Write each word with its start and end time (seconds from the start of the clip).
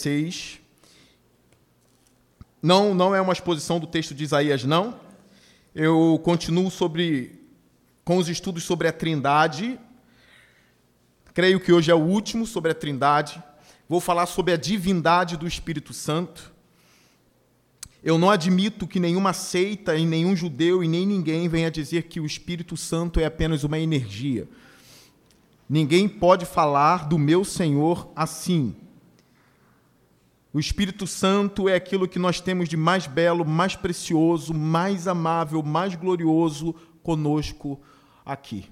6. 0.00 0.60
Não, 2.62 2.94
não 2.94 3.14
é 3.14 3.20
uma 3.20 3.32
exposição 3.32 3.78
do 3.78 3.86
texto 3.86 4.14
de 4.14 4.24
Isaías, 4.24 4.64
não. 4.64 4.98
Eu 5.74 6.20
continuo 6.24 6.70
sobre 6.70 7.40
com 8.04 8.16
os 8.16 8.28
estudos 8.28 8.64
sobre 8.64 8.88
a 8.88 8.92
Trindade. 8.92 9.78
Creio 11.32 11.60
que 11.60 11.72
hoje 11.72 11.90
é 11.90 11.94
o 11.94 11.98
último 11.98 12.46
sobre 12.46 12.72
a 12.72 12.74
Trindade. 12.74 13.42
Vou 13.88 14.00
falar 14.00 14.26
sobre 14.26 14.52
a 14.52 14.56
divindade 14.56 15.36
do 15.36 15.46
Espírito 15.46 15.92
Santo. 15.92 16.52
Eu 18.02 18.18
não 18.18 18.30
admito 18.30 18.86
que 18.86 18.98
nenhuma 18.98 19.32
seita, 19.32 19.96
e 19.96 20.06
nenhum 20.06 20.34
judeu 20.34 20.82
e 20.82 20.88
nem 20.88 21.06
ninguém 21.06 21.48
venha 21.48 21.70
dizer 21.70 22.04
que 22.04 22.18
o 22.18 22.26
Espírito 22.26 22.76
Santo 22.76 23.20
é 23.20 23.26
apenas 23.26 23.62
uma 23.62 23.78
energia. 23.78 24.48
Ninguém 25.68 26.08
pode 26.08 26.46
falar 26.46 27.08
do 27.08 27.18
meu 27.18 27.44
Senhor 27.44 28.10
assim. 28.16 28.74
O 30.52 30.58
Espírito 30.58 31.06
Santo 31.06 31.68
é 31.68 31.76
aquilo 31.76 32.08
que 32.08 32.18
nós 32.18 32.40
temos 32.40 32.68
de 32.68 32.76
mais 32.76 33.06
belo, 33.06 33.44
mais 33.44 33.76
precioso, 33.76 34.52
mais 34.52 35.06
amável, 35.06 35.62
mais 35.62 35.94
glorioso 35.94 36.74
conosco 37.02 37.80
aqui. 38.24 38.68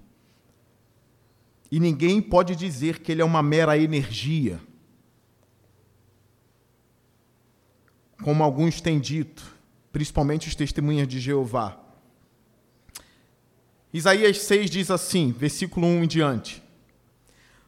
E 1.70 1.78
ninguém 1.78 2.20
pode 2.20 2.56
dizer 2.56 2.98
que 2.98 3.12
ele 3.12 3.23
é 3.23 3.24
uma 3.24 3.42
mera 3.42 3.78
energia. 3.78 4.60
Como 8.24 8.42
alguns 8.42 8.80
têm 8.80 8.98
dito, 8.98 9.56
principalmente 9.92 10.48
os 10.48 10.56
testemunhas 10.56 11.06
de 11.06 11.20
Jeová. 11.20 11.79
Isaías 13.92 14.38
6 14.38 14.68
diz 14.70 14.90
assim, 14.90 15.30
versículo 15.30 15.87
1 15.87 16.04
em 16.04 16.09
diante: 16.09 16.62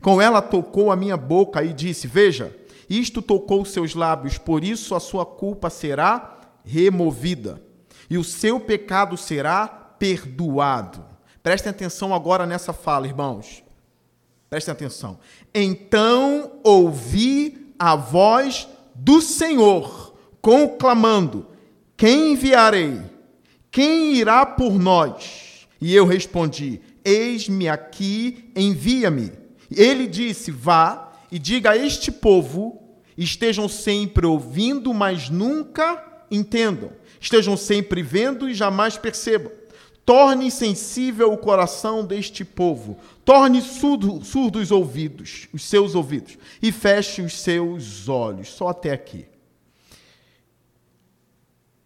com 0.00 0.20
ela 0.20 0.40
tocou 0.40 0.90
a 0.90 0.96
minha 0.96 1.16
boca 1.16 1.62
e 1.62 1.72
disse: 1.72 2.06
Veja, 2.06 2.54
isto 2.88 3.20
tocou 3.20 3.64
seus 3.64 3.94
lábios, 3.94 4.38
por 4.38 4.64
isso 4.64 4.94
a 4.94 5.00
sua 5.00 5.26
culpa 5.26 5.68
será 5.68 6.38
removida 6.64 7.62
e 8.10 8.16
o 8.16 8.24
seu 8.24 8.58
pecado 8.58 9.16
será 9.16 9.66
perdoado. 9.66 11.04
Prestem 11.42 11.70
atenção 11.70 12.14
agora 12.14 12.46
nessa 12.46 12.72
fala, 12.72 13.06
irmãos. 13.06 13.62
Prestem 14.48 14.72
atenção. 14.72 15.18
Então 15.54 16.60
ouvi 16.64 17.74
a 17.78 17.94
voz 17.94 18.68
do 18.94 19.20
Senhor 19.20 20.14
conclamando: 20.40 21.46
Quem 21.96 22.32
enviarei? 22.32 23.00
Quem 23.70 24.14
irá 24.14 24.46
por 24.46 24.78
nós? 24.78 25.68
E 25.80 25.94
eu 25.94 26.06
respondi: 26.06 26.80
Eis-me 27.04 27.68
aqui, 27.68 28.50
envia-me. 28.56 29.32
Ele 29.70 30.06
disse: 30.06 30.50
Vá 30.50 31.12
e 31.30 31.38
diga 31.38 31.70
a 31.70 31.76
este 31.76 32.10
povo: 32.10 32.82
estejam 33.16 33.68
sempre 33.68 34.26
ouvindo, 34.26 34.92
mas 34.94 35.28
nunca 35.28 36.04
entendam. 36.30 36.92
Estejam 37.20 37.56
sempre 37.56 38.02
vendo 38.02 38.48
e 38.48 38.54
jamais 38.54 38.96
percebam. 38.96 39.50
Torne 40.04 40.50
sensível 40.50 41.32
o 41.32 41.36
coração 41.36 42.04
deste 42.04 42.44
povo. 42.44 42.98
Torne 43.24 43.60
surdo, 43.60 44.24
surdos 44.24 44.62
os 44.62 44.70
ouvidos, 44.70 45.48
os 45.52 45.62
seus 45.64 45.94
ouvidos, 45.94 46.38
e 46.62 46.72
feche 46.72 47.20
os 47.20 47.38
seus 47.38 48.08
olhos. 48.08 48.48
Só 48.48 48.68
até 48.68 48.90
aqui. 48.90 49.26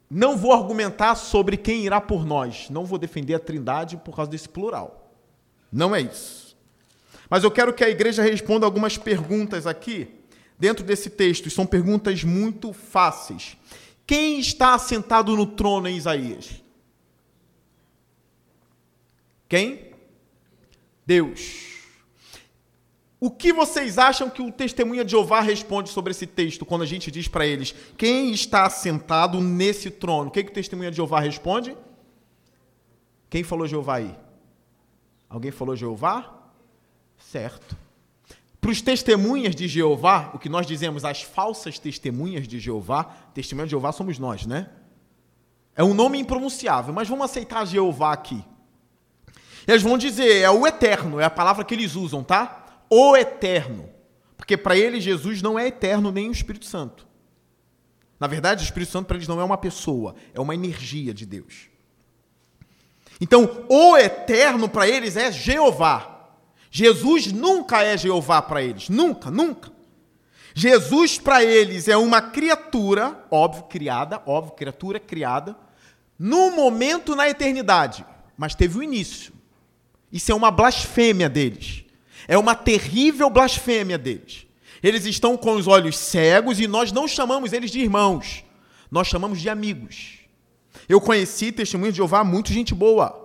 Não 0.09 0.37
vou 0.37 0.53
argumentar 0.53 1.14
sobre 1.14 1.56
quem 1.56 1.84
irá 1.84 2.00
por 2.00 2.25
nós. 2.25 2.69
Não 2.69 2.84
vou 2.84 2.99
defender 2.99 3.34
a 3.34 3.41
Trindade 3.41 3.97
por 3.97 4.14
causa 4.14 4.31
desse 4.31 4.49
plural. 4.49 5.10
Não 5.72 5.93
é 5.93 6.03
isso. 6.03 6.41
Mas 7.32 7.44
eu 7.44 7.50
quero 7.50 7.72
que 7.72 7.82
a 7.82 7.88
igreja 7.88 8.22
responda 8.22 8.66
algumas 8.66 8.98
perguntas 8.98 9.66
aqui, 9.66 10.06
dentro 10.59 10.84
desse 10.84 11.09
texto. 11.09 11.48
São 11.48 11.65
perguntas 11.65 12.22
muito 12.22 12.75
fáceis. 12.75 13.56
Quem 14.06 14.38
está 14.38 14.78
sentado 14.78 15.34
no 15.34 15.47
trono 15.47 15.88
em 15.88 15.97
Isaías? 15.97 16.62
Quem? 19.48 19.94
Deus. 21.06 21.78
O 23.19 23.31
que 23.31 23.50
vocês 23.50 23.97
acham 23.97 24.28
que 24.28 24.43
o 24.43 24.53
testemunha 24.53 25.03
de 25.03 25.12
Jeová 25.12 25.41
responde 25.41 25.88
sobre 25.88 26.10
esse 26.10 26.26
texto 26.26 26.66
quando 26.66 26.82
a 26.82 26.87
gente 26.87 27.10
diz 27.10 27.28
para 27.28 27.47
eles 27.47 27.75
quem 27.97 28.31
está 28.31 28.69
sentado 28.69 29.41
nesse 29.41 29.91
trono? 29.91 30.28
O 30.28 30.31
que, 30.31 30.44
que 30.44 30.50
o 30.50 30.54
testemunha 30.54 30.91
de 30.91 30.99
Jeová 30.99 31.19
responde? 31.19 31.75
Quem 33.31 33.43
falou 33.43 33.66
Jeová 33.66 33.97
aí? 33.97 34.14
Alguém 35.31 35.50
falou 35.50 35.75
Jeová? 35.75 36.41
Certo. 37.32 37.75
Para 38.60 38.70
os 38.70 38.82
testemunhas 38.82 39.56
de 39.56 39.66
Jeová, 39.66 40.31
o 40.34 40.38
que 40.38 40.50
nós 40.50 40.66
dizemos, 40.66 41.03
as 41.03 41.22
falsas 41.22 41.78
testemunhas 41.78 42.47
de 42.47 42.60
Jeová, 42.60 43.04
testemunha 43.32 43.65
de 43.65 43.70
Jeová 43.70 43.91
somos 43.91 44.19
nós, 44.19 44.44
né? 44.44 44.69
É 45.75 45.82
um 45.82 45.94
nome 45.94 46.19
impronunciável, 46.19 46.93
mas 46.93 47.09
vamos 47.09 47.25
aceitar 47.25 47.66
Jeová 47.66 48.12
aqui. 48.12 48.44
Eles 49.66 49.81
vão 49.81 49.97
dizer, 49.97 50.43
é 50.43 50.50
o 50.50 50.66
eterno, 50.66 51.19
é 51.19 51.25
a 51.25 51.31
palavra 51.31 51.65
que 51.65 51.72
eles 51.72 51.94
usam, 51.94 52.22
tá? 52.22 52.82
O 52.91 53.16
eterno. 53.16 53.88
Porque 54.37 54.54
para 54.54 54.76
eles 54.76 55.03
Jesus 55.03 55.41
não 55.41 55.59
é 55.59 55.69
eterno 55.69 56.12
nem 56.12 56.28
o 56.28 56.32
Espírito 56.32 56.66
Santo. 56.66 57.09
Na 58.20 58.26
verdade, 58.26 58.62
o 58.62 58.66
Espírito 58.66 58.93
Santo 58.93 59.06
para 59.06 59.16
eles 59.16 59.26
não 59.26 59.41
é 59.41 59.44
uma 59.44 59.56
pessoa, 59.56 60.16
é 60.34 60.41
uma 60.41 60.54
energia 60.54 61.14
de 61.14 61.25
Deus. 61.25 61.70
Então, 63.19 63.64
o 63.70 63.97
eterno 63.97 64.69
para 64.69 64.87
eles 64.87 65.16
é 65.16 65.32
Jeová. 65.32 66.11
Jesus 66.74 67.30
nunca 67.30 67.82
é 67.82 67.98
Jeová 67.98 68.40
para 68.40 68.62
eles, 68.62 68.88
nunca, 68.88 69.30
nunca. 69.30 69.70
Jesus 70.54 71.18
para 71.18 71.44
eles 71.44 71.86
é 71.86 71.98
uma 71.98 72.22
criatura, 72.22 73.26
óbvio, 73.30 73.64
criada, 73.64 74.22
óbvio, 74.24 74.54
criatura 74.54 74.98
criada, 74.98 75.54
no 76.18 76.50
momento 76.50 77.14
na 77.14 77.28
eternidade, 77.28 78.06
mas 78.38 78.54
teve 78.54 78.78
o 78.78 78.80
um 78.80 78.82
início. 78.82 79.34
Isso 80.10 80.32
é 80.32 80.34
uma 80.34 80.50
blasfêmia 80.50 81.28
deles. 81.28 81.84
É 82.26 82.38
uma 82.38 82.54
terrível 82.54 83.28
blasfêmia 83.28 83.98
deles. 83.98 84.46
Eles 84.82 85.04
estão 85.04 85.36
com 85.36 85.56
os 85.56 85.66
olhos 85.66 85.98
cegos 85.98 86.58
e 86.58 86.66
nós 86.66 86.90
não 86.90 87.06
chamamos 87.06 87.52
eles 87.52 87.70
de 87.70 87.80
irmãos, 87.80 88.44
nós 88.90 89.08
chamamos 89.08 89.42
de 89.42 89.50
amigos. 89.50 90.20
Eu 90.88 91.02
conheci 91.02 91.52
testemunho 91.52 91.92
de 91.92 91.98
Jeová, 91.98 92.25
muito 92.25 92.50
gente 92.50 92.75
boa. 92.75 93.21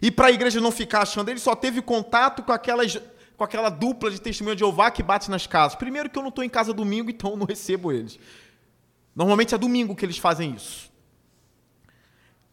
E 0.00 0.10
para 0.10 0.28
a 0.28 0.30
igreja 0.30 0.60
não 0.60 0.70
ficar 0.70 1.02
achando, 1.02 1.28
ele 1.28 1.40
só 1.40 1.54
teve 1.54 1.80
contato 1.80 2.42
com, 2.42 2.52
aquelas, 2.52 2.98
com 3.36 3.44
aquela 3.44 3.68
dupla 3.68 4.10
de 4.10 4.20
testemunho 4.20 4.54
de 4.54 4.60
Jeová 4.60 4.90
que 4.90 5.02
bate 5.02 5.30
nas 5.30 5.46
casas. 5.46 5.76
Primeiro 5.76 6.10
que 6.10 6.18
eu 6.18 6.22
não 6.22 6.28
estou 6.28 6.44
em 6.44 6.48
casa 6.48 6.72
domingo, 6.72 7.08
então 7.10 7.30
eu 7.30 7.36
não 7.36 7.46
recebo 7.46 7.92
eles. 7.92 8.18
Normalmente 9.14 9.54
é 9.54 9.58
domingo 9.58 9.96
que 9.96 10.04
eles 10.04 10.18
fazem 10.18 10.54
isso. 10.54 10.90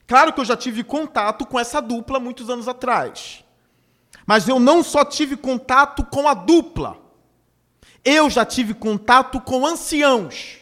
Claro 0.07 0.34
que 0.34 0.40
eu 0.40 0.45
já 0.45 0.56
tive 0.56 0.84
contato 0.84 1.45
com 1.45 1.60
essa 1.60 1.81
dupla 1.81 2.19
muitos 2.19 2.50
anos 2.50 2.68
atrás. 2.68 3.44
Mas 4.25 4.48
eu 4.48 4.60
não 4.60 4.84
só 4.84 5.04
tive 5.04 5.36
contato 5.36 6.06
com 6.06 6.28
a 6.28 6.34
dupla. 6.34 6.98
Eu 8.04 8.30
já 8.30 8.45
tive 8.45 8.74
contato 8.74 9.42
com 9.42 9.66
anciãos. 9.66 10.60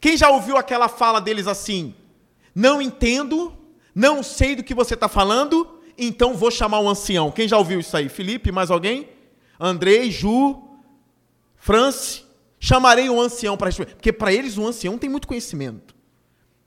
Quem 0.00 0.16
já 0.16 0.28
ouviu 0.28 0.56
aquela 0.56 0.88
fala 0.88 1.20
deles 1.20 1.46
assim? 1.46 1.94
Não 2.54 2.80
entendo, 2.82 3.55
não 3.96 4.22
sei 4.22 4.54
do 4.54 4.62
que 4.62 4.74
você 4.74 4.94
está 4.94 5.08
falando, 5.08 5.80
então 5.98 6.34
vou 6.34 6.52
chamar 6.52 6.78
o 6.78 6.88
ancião. 6.88 7.32
Quem 7.32 7.48
já 7.48 7.58
ouviu 7.58 7.80
isso 7.80 7.96
aí? 7.96 8.08
Felipe, 8.08 8.52
mais 8.52 8.70
alguém? 8.70 9.08
Andrei, 9.58 10.10
Ju, 10.10 10.62
France, 11.56 12.26
Chamarei 12.58 13.08
um 13.08 13.20
ancião 13.20 13.56
para 13.56 13.68
responder. 13.68 13.94
Porque 13.94 14.12
para 14.12 14.32
eles 14.32 14.56
o 14.56 14.66
ancião 14.66 14.98
tem 14.98 15.10
muito 15.10 15.28
conhecimento. 15.28 15.94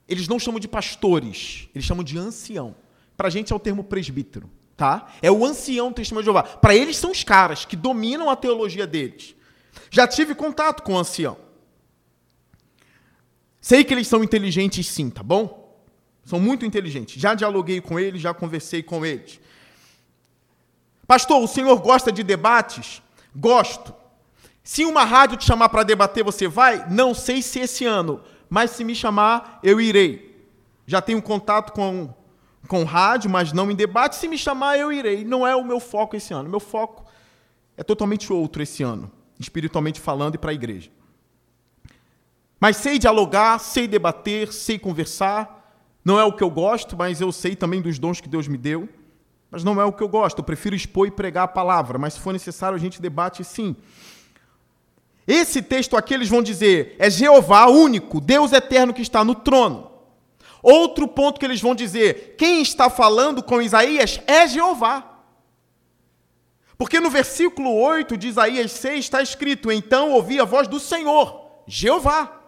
Eles 0.08 0.28
não 0.28 0.40
chamam 0.40 0.60
de 0.60 0.68
pastores, 0.68 1.68
eles 1.74 1.86
chamam 1.86 2.04
de 2.04 2.18
ancião. 2.18 2.76
Para 3.18 3.28
a 3.28 3.30
gente 3.30 3.52
é 3.52 3.56
o 3.56 3.60
termo 3.60 3.84
presbítero, 3.84 4.50
tá? 4.78 5.12
É 5.22 5.30
o 5.30 5.46
ancião 5.46 5.90
do 5.90 5.96
testemunho 5.96 6.24
de 6.24 6.28
Jeová. 6.28 6.44
Para 6.44 6.74
eles 6.74 6.98
são 6.98 7.12
os 7.12 7.24
caras 7.24 7.66
que 7.66 7.75
dominam 7.75 8.30
a 8.30 8.36
teologia 8.36 8.88
deles. 8.88 9.36
Já 9.92 10.08
tive 10.08 10.34
contato 10.34 10.84
com 10.84 10.94
o 10.94 10.98
ancião. 10.98 11.38
Sei 13.60 13.84
que 13.84 13.94
eles 13.94 14.08
são 14.08 14.24
inteligentes 14.24 14.88
sim, 14.88 15.10
tá 15.10 15.22
bom? 15.22 15.59
São 16.30 16.40
muito 16.40 16.64
inteligentes. 16.64 17.20
Já 17.20 17.34
dialoguei 17.34 17.81
com 17.81 18.00
eles, 18.00 18.22
já 18.22 18.36
conversei 18.36 18.84
com 18.84 19.04
eles. 19.04 19.40
Pastor, 21.08 21.42
o 21.42 21.48
senhor 21.48 21.81
gosta 21.81 22.12
de 22.12 22.22
debates? 22.22 23.02
Gosto. 23.36 23.92
Se 24.64 24.86
uma 24.86 25.04
rádio 25.04 25.38
te 25.38 25.46
chamar 25.46 25.70
para 25.70 25.81
debater, 25.81 26.24
você 26.24 26.48
vai? 26.48 26.88
Não 26.88 27.16
sei 27.16 27.42
se 27.42 27.60
esse 27.60 27.84
ano, 27.84 28.22
mas 28.48 28.70
se 28.70 28.84
me 28.84 28.94
chamar, 28.94 29.60
eu 29.64 29.81
irei. 29.81 30.46
Já 30.86 31.02
tenho 31.02 31.20
contato 31.20 31.74
com, 31.74 32.14
com 32.68 32.84
rádio, 32.84 33.28
mas 33.28 33.52
não 33.52 33.72
em 33.72 33.75
debate. 33.75 34.16
Se 34.16 34.28
me 34.28 34.38
chamar, 34.38 34.78
eu 34.78 34.94
irei. 34.94 35.25
Não 35.25 35.48
é 35.48 35.56
o 35.56 35.66
meu 35.66 35.80
foco 35.80 36.16
esse 36.16 36.32
ano. 36.32 36.48
Meu 36.48 36.60
foco 36.60 37.06
é 37.75 37.84
totalmente 37.84 38.32
outro 38.32 38.62
esse 38.62 38.84
ano, 38.84 39.12
espiritualmente 39.40 40.00
falando 40.00 40.36
e 40.36 40.38
para 40.38 40.52
a 40.52 40.54
igreja. 40.54 40.92
Mas 42.60 42.78
sei 42.78 43.00
dialogar, 43.00 43.58
sei 43.58 43.88
debater, 43.88 44.54
sei 44.54 44.78
conversar. 44.78 45.59
Não 46.10 46.20
é 46.20 46.24
o 46.24 46.34
que 46.34 46.44
eu 46.44 46.50
gosto, 46.50 46.98
mas 46.98 47.22
eu 47.22 47.32
sei 47.32 47.56
também 47.56 47.84
dos 47.84 48.00
dons 48.00 48.20
que 48.20 48.28
Deus 48.28 48.48
me 48.48 48.58
deu. 48.58 48.90
Mas 49.52 49.64
não 49.64 49.80
é 49.80 49.86
o 49.86 49.94
que 49.94 50.02
eu 50.02 50.08
gosto. 50.08 50.40
Eu 50.40 50.44
prefiro 50.44 50.76
expor 50.76 51.08
e 51.08 51.12
pregar 51.12 51.44
a 51.44 51.48
palavra. 51.48 52.00
Mas 52.00 52.16
se 52.16 52.20
for 52.20 52.34
necessário, 52.34 52.76
a 52.76 52.80
gente 52.80 53.00
debate 53.00 53.44
sim. 53.44 53.76
Esse 55.28 55.62
texto 55.62 55.96
aqui 55.96 56.16
eles 56.16 56.28
vão 56.28 56.42
dizer: 56.42 56.96
é 56.98 57.12
Jeová 57.12 57.68
único, 57.68 58.20
Deus 58.20 58.54
eterno 58.54 58.92
que 58.92 59.04
está 59.04 59.24
no 59.24 59.36
trono. 59.36 59.92
Outro 60.64 61.08
ponto 61.08 61.40
que 61.40 61.46
eles 61.46 61.62
vão 61.62 61.76
dizer: 61.76 62.34
quem 62.40 62.64
está 62.64 62.90
falando 62.90 63.44
com 63.44 63.62
Isaías 63.62 64.20
é 64.26 64.48
Jeová. 64.48 65.22
Porque 66.76 67.00
no 67.00 67.12
versículo 67.12 67.72
8 67.72 68.18
de 68.18 68.30
Isaías 68.30 68.72
6 68.72 69.06
está 69.06 69.22
escrito: 69.22 69.72
Então 69.72 70.10
ouvi 70.14 70.40
a 70.40 70.44
voz 70.44 70.68
do 70.68 70.80
Senhor, 70.80 71.62
Jeová, 71.68 72.38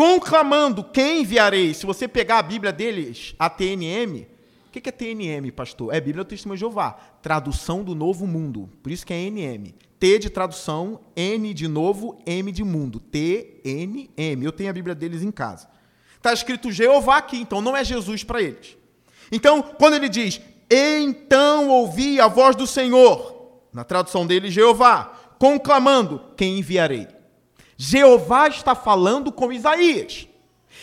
conclamando: 0.00 0.82
Quem 0.82 1.20
enviarei? 1.20 1.74
Se 1.74 1.84
você 1.84 2.08
pegar 2.08 2.38
a 2.38 2.42
Bíblia 2.42 2.72
deles, 2.72 3.34
a 3.38 3.50
TNM, 3.50 4.26
o 4.66 4.70
que 4.70 4.88
é 4.88 4.92
TNM, 4.92 5.50
pastor? 5.52 5.94
É 5.94 6.00
Bíblia 6.00 6.24
do 6.24 6.28
Testemunho 6.28 6.56
de 6.56 6.60
Jeová, 6.60 6.92
tradução 7.20 7.84
do 7.84 7.94
Novo 7.94 8.26
Mundo. 8.26 8.70
Por 8.82 8.90
isso 8.90 9.04
que 9.04 9.12
é 9.12 9.28
NM. 9.28 9.74
T 9.98 10.18
de 10.18 10.30
tradução, 10.30 11.00
N 11.14 11.52
de 11.52 11.68
novo, 11.68 12.18
M 12.24 12.50
de 12.50 12.64
mundo. 12.64 12.98
T, 12.98 13.60
N, 13.62 14.08
M. 14.16 14.42
Eu 14.42 14.52
tenho 14.52 14.70
a 14.70 14.72
Bíblia 14.72 14.94
deles 14.94 15.22
em 15.22 15.30
casa. 15.30 15.68
Está 16.16 16.32
escrito 16.32 16.72
Jeová 16.72 17.18
aqui, 17.18 17.36
então 17.36 17.60
não 17.60 17.76
é 17.76 17.84
Jesus 17.84 18.24
para 18.24 18.40
eles. 18.40 18.78
Então, 19.30 19.60
quando 19.60 19.96
ele 19.96 20.08
diz, 20.08 20.40
então 20.70 21.68
ouvi 21.68 22.18
a 22.18 22.26
voz 22.26 22.56
do 22.56 22.66
Senhor, 22.66 23.60
na 23.70 23.84
tradução 23.84 24.26
dele, 24.26 24.50
Jeová, 24.50 25.12
conclamando, 25.38 26.22
quem 26.38 26.58
enviarei? 26.58 27.19
Jeová 27.82 28.46
está 28.46 28.74
falando 28.74 29.32
com 29.32 29.50
Isaías. 29.50 30.28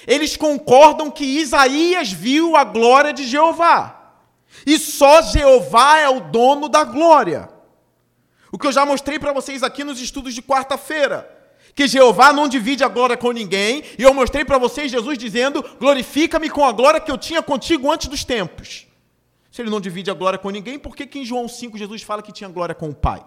Eles 0.07 0.35
concordam 0.35 1.11
que 1.11 1.23
Isaías 1.23 2.11
viu 2.11 2.55
a 2.55 2.63
glória 2.63 3.13
de 3.13 3.23
Jeová. 3.23 4.15
E 4.65 4.79
só 4.79 5.21
Jeová 5.21 5.99
é 5.99 6.09
o 6.09 6.19
dono 6.19 6.67
da 6.67 6.83
glória. 6.83 7.49
O 8.51 8.57
que 8.57 8.65
eu 8.65 8.71
já 8.71 8.83
mostrei 8.83 9.19
para 9.19 9.31
vocês 9.31 9.61
aqui 9.61 9.83
nos 9.83 10.01
estudos 10.01 10.33
de 10.33 10.41
quarta-feira. 10.41 11.31
Que 11.75 11.87
Jeová 11.87 12.33
não 12.33 12.47
divide 12.47 12.83
a 12.83 12.87
glória 12.87 13.15
com 13.15 13.31
ninguém. 13.31 13.83
E 13.95 14.01
eu 14.01 14.11
mostrei 14.11 14.43
para 14.43 14.57
vocês 14.57 14.89
Jesus 14.89 15.19
dizendo: 15.19 15.63
Glorifica-me 15.79 16.49
com 16.49 16.65
a 16.65 16.71
glória 16.71 16.99
que 16.99 17.11
eu 17.11 17.17
tinha 17.17 17.43
contigo 17.43 17.91
antes 17.91 18.07
dos 18.07 18.23
tempos. 18.23 18.87
Se 19.51 19.61
ele 19.61 19.69
não 19.69 19.79
divide 19.79 20.09
a 20.09 20.15
glória 20.15 20.39
com 20.39 20.49
ninguém, 20.49 20.79
por 20.79 20.95
que, 20.95 21.05
que 21.05 21.19
em 21.19 21.25
João 21.25 21.47
5 21.47 21.77
Jesus 21.77 22.01
fala 22.01 22.23
que 22.23 22.31
tinha 22.31 22.49
glória 22.49 22.73
com 22.73 22.89
o 22.89 22.95
Pai? 22.95 23.23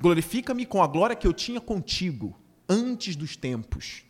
Glorifica-me 0.00 0.64
com 0.64 0.82
a 0.82 0.86
glória 0.86 1.14
que 1.14 1.26
eu 1.26 1.32
tinha 1.34 1.60
contigo 1.60 2.37
antes 2.68 3.16
dos 3.16 3.36
tempos. 3.36 4.02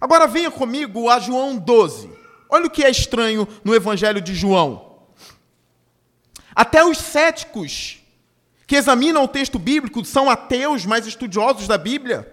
Agora 0.00 0.26
venha 0.26 0.50
comigo 0.50 1.08
a 1.08 1.18
João 1.18 1.56
12. 1.56 2.10
Olha 2.48 2.66
o 2.66 2.70
que 2.70 2.84
é 2.84 2.90
estranho 2.90 3.46
no 3.62 3.74
Evangelho 3.74 4.20
de 4.20 4.34
João. 4.34 4.98
Até 6.54 6.84
os 6.84 6.98
céticos 6.98 8.04
que 8.66 8.76
examinam 8.76 9.24
o 9.24 9.28
texto 9.28 9.58
bíblico, 9.58 10.04
são 10.04 10.30
ateus, 10.30 10.86
mas 10.86 11.06
estudiosos 11.06 11.68
da 11.68 11.76
Bíblia, 11.76 12.30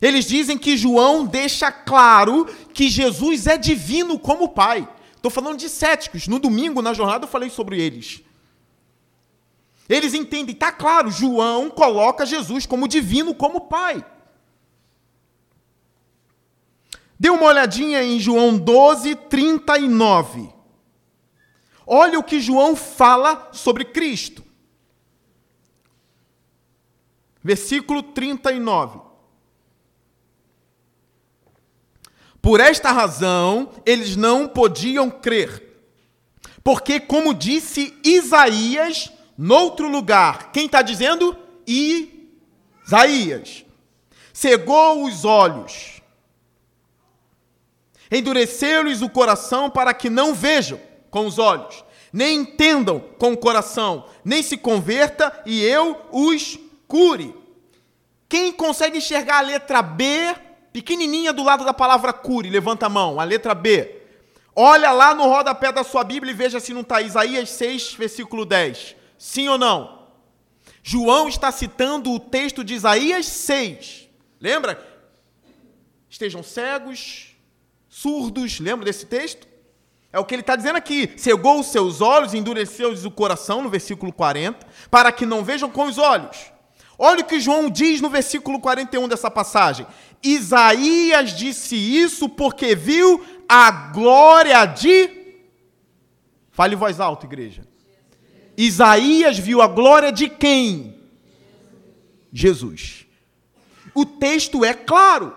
eles 0.00 0.24
dizem 0.24 0.58
que 0.58 0.76
João 0.76 1.24
deixa 1.24 1.70
claro 1.70 2.46
que 2.72 2.88
Jesus 2.88 3.46
é 3.46 3.56
divino 3.56 4.18
como 4.18 4.48
Pai. 4.48 4.88
Estou 5.14 5.30
falando 5.30 5.58
de 5.58 5.68
céticos. 5.68 6.26
No 6.26 6.38
domingo, 6.38 6.82
na 6.82 6.92
jornada, 6.92 7.24
eu 7.24 7.28
falei 7.28 7.50
sobre 7.50 7.80
eles. 7.80 8.22
Eles 9.88 10.14
entendem, 10.14 10.54
está 10.54 10.70
claro, 10.72 11.10
João 11.10 11.68
coloca 11.68 12.24
Jesus 12.24 12.66
como 12.66 12.88
divino, 12.88 13.34
como 13.34 13.62
Pai. 13.62 14.04
Dê 17.18 17.30
uma 17.30 17.44
olhadinha 17.44 18.02
em 18.02 18.18
João 18.18 18.58
12, 18.58 19.14
39. 19.14 20.52
Olha 21.86 22.18
o 22.18 22.24
que 22.24 22.40
João 22.40 22.74
fala 22.74 23.50
sobre 23.52 23.84
Cristo. 23.84 24.42
Versículo 27.42 28.02
39. 28.02 29.00
Por 32.40 32.58
esta 32.58 32.90
razão, 32.90 33.70
eles 33.86 34.16
não 34.16 34.48
podiam 34.48 35.08
crer. 35.08 35.62
Porque, 36.64 36.98
como 36.98 37.32
disse 37.32 37.96
Isaías, 38.04 39.12
noutro 39.36 39.88
lugar, 39.88 40.52
quem 40.52 40.66
está 40.66 40.82
dizendo? 40.82 41.36
Isaías. 41.66 43.64
Cegou 44.32 45.04
os 45.04 45.24
olhos, 45.24 46.00
endureceu-lhes 48.10 49.02
o 49.02 49.10
coração 49.10 49.68
para 49.68 49.92
que 49.92 50.08
não 50.08 50.34
vejam 50.34 50.80
com 51.10 51.26
os 51.26 51.38
olhos, 51.38 51.84
nem 52.12 52.40
entendam 52.40 53.00
com 53.18 53.32
o 53.32 53.36
coração, 53.36 54.06
nem 54.24 54.42
se 54.42 54.56
converta 54.56 55.42
e 55.44 55.62
eu 55.62 56.00
os 56.10 56.58
cure. 56.88 57.34
Quem 58.28 58.50
consegue 58.50 58.96
enxergar 58.96 59.38
a 59.38 59.42
letra 59.42 59.82
B, 59.82 60.34
pequenininha 60.72 61.32
do 61.32 61.42
lado 61.42 61.64
da 61.64 61.74
palavra 61.74 62.12
cure, 62.12 62.48
levanta 62.48 62.86
a 62.86 62.88
mão, 62.88 63.20
a 63.20 63.24
letra 63.24 63.54
B. 63.54 64.00
Olha 64.56 64.90
lá 64.92 65.14
no 65.14 65.24
rodapé 65.24 65.70
da 65.70 65.84
sua 65.84 66.02
Bíblia 66.02 66.32
e 66.32 66.36
veja 66.36 66.58
se 66.58 66.72
não 66.72 66.80
está 66.80 67.00
Isaías 67.00 67.50
6, 67.50 67.94
versículo 67.94 68.44
10. 68.44 68.96
Sim 69.22 69.46
ou 69.46 69.56
não? 69.56 70.08
João 70.82 71.28
está 71.28 71.52
citando 71.52 72.10
o 72.10 72.18
texto 72.18 72.64
de 72.64 72.74
Isaías 72.74 73.24
6. 73.26 74.08
Lembra? 74.40 74.84
Estejam 76.10 76.42
cegos, 76.42 77.36
surdos. 77.88 78.58
Lembra 78.58 78.84
desse 78.84 79.06
texto? 79.06 79.46
É 80.12 80.18
o 80.18 80.24
que 80.24 80.34
ele 80.34 80.42
está 80.42 80.56
dizendo 80.56 80.74
aqui. 80.74 81.14
Cegou 81.16 81.60
os 81.60 81.68
seus 81.68 82.00
olhos, 82.00 82.34
endureceu-lhes 82.34 83.04
o 83.04 83.12
coração, 83.12 83.62
no 83.62 83.70
versículo 83.70 84.12
40, 84.12 84.66
para 84.90 85.12
que 85.12 85.24
não 85.24 85.44
vejam 85.44 85.70
com 85.70 85.84
os 85.84 85.98
olhos 85.98 86.50
Olha 86.98 87.20
o 87.20 87.24
que 87.24 87.38
João 87.38 87.70
diz 87.70 88.00
no 88.00 88.10
versículo 88.10 88.60
41 88.60 89.06
dessa 89.06 89.30
passagem. 89.30 89.86
Isaías 90.20 91.30
disse 91.30 91.76
isso 91.76 92.28
porque 92.28 92.74
viu 92.74 93.24
a 93.48 93.70
glória 93.70 94.64
de. 94.66 95.10
Fale 96.50 96.74
voz 96.74 96.98
alta, 96.98 97.24
igreja. 97.24 97.71
Isaías 98.56 99.38
viu 99.38 99.62
a 99.62 99.66
glória 99.66 100.12
de 100.12 100.28
quem? 100.28 100.96
Jesus. 102.32 103.06
O 103.94 104.04
texto 104.04 104.64
é 104.64 104.74
claro. 104.74 105.36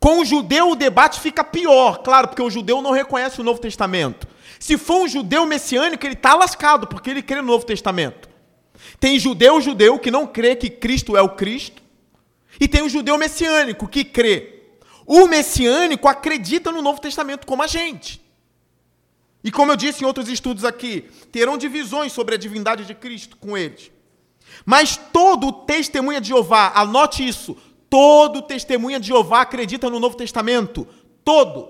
Com 0.00 0.20
o 0.20 0.24
judeu 0.24 0.70
o 0.70 0.76
debate 0.76 1.18
fica 1.18 1.42
pior, 1.42 2.02
claro, 2.02 2.28
porque 2.28 2.42
o 2.42 2.50
judeu 2.50 2.80
não 2.80 2.92
reconhece 2.92 3.40
o 3.40 3.44
Novo 3.44 3.60
Testamento. 3.60 4.28
Se 4.58 4.78
for 4.78 5.02
um 5.02 5.08
judeu 5.08 5.44
messiânico, 5.44 6.06
ele 6.06 6.14
está 6.14 6.34
lascado, 6.34 6.86
porque 6.86 7.10
ele 7.10 7.22
crê 7.22 7.40
no 7.40 7.48
Novo 7.48 7.66
Testamento. 7.66 8.28
Tem 9.00 9.18
judeu 9.18 9.60
judeu 9.60 9.98
que 9.98 10.10
não 10.10 10.26
crê 10.26 10.54
que 10.54 10.70
Cristo 10.70 11.16
é 11.16 11.22
o 11.22 11.30
Cristo, 11.30 11.82
e 12.60 12.66
tem 12.66 12.82
o 12.82 12.88
judeu 12.88 13.18
messiânico 13.18 13.88
que 13.88 14.04
crê. 14.04 14.62
O 15.06 15.26
messiânico 15.26 16.06
acredita 16.06 16.70
no 16.70 16.82
Novo 16.82 17.00
Testamento 17.00 17.46
como 17.46 17.62
a 17.62 17.66
gente. 17.66 18.20
E 19.48 19.50
como 19.50 19.72
eu 19.72 19.76
disse 19.76 20.04
em 20.04 20.06
outros 20.06 20.28
estudos 20.28 20.62
aqui, 20.62 21.06
terão 21.32 21.56
divisões 21.56 22.12
sobre 22.12 22.34
a 22.34 22.38
divindade 22.38 22.84
de 22.84 22.94
Cristo 22.94 23.34
com 23.38 23.56
eles. 23.56 23.90
Mas 24.66 25.00
todo 25.10 25.50
testemunha 25.64 26.20
de 26.20 26.28
Jeová, 26.28 26.70
anote 26.74 27.26
isso, 27.26 27.56
todo 27.88 28.42
testemunha 28.42 29.00
de 29.00 29.06
Jeová 29.06 29.40
acredita 29.40 29.88
no 29.88 29.98
Novo 29.98 30.18
Testamento. 30.18 30.86
Todo. 31.24 31.66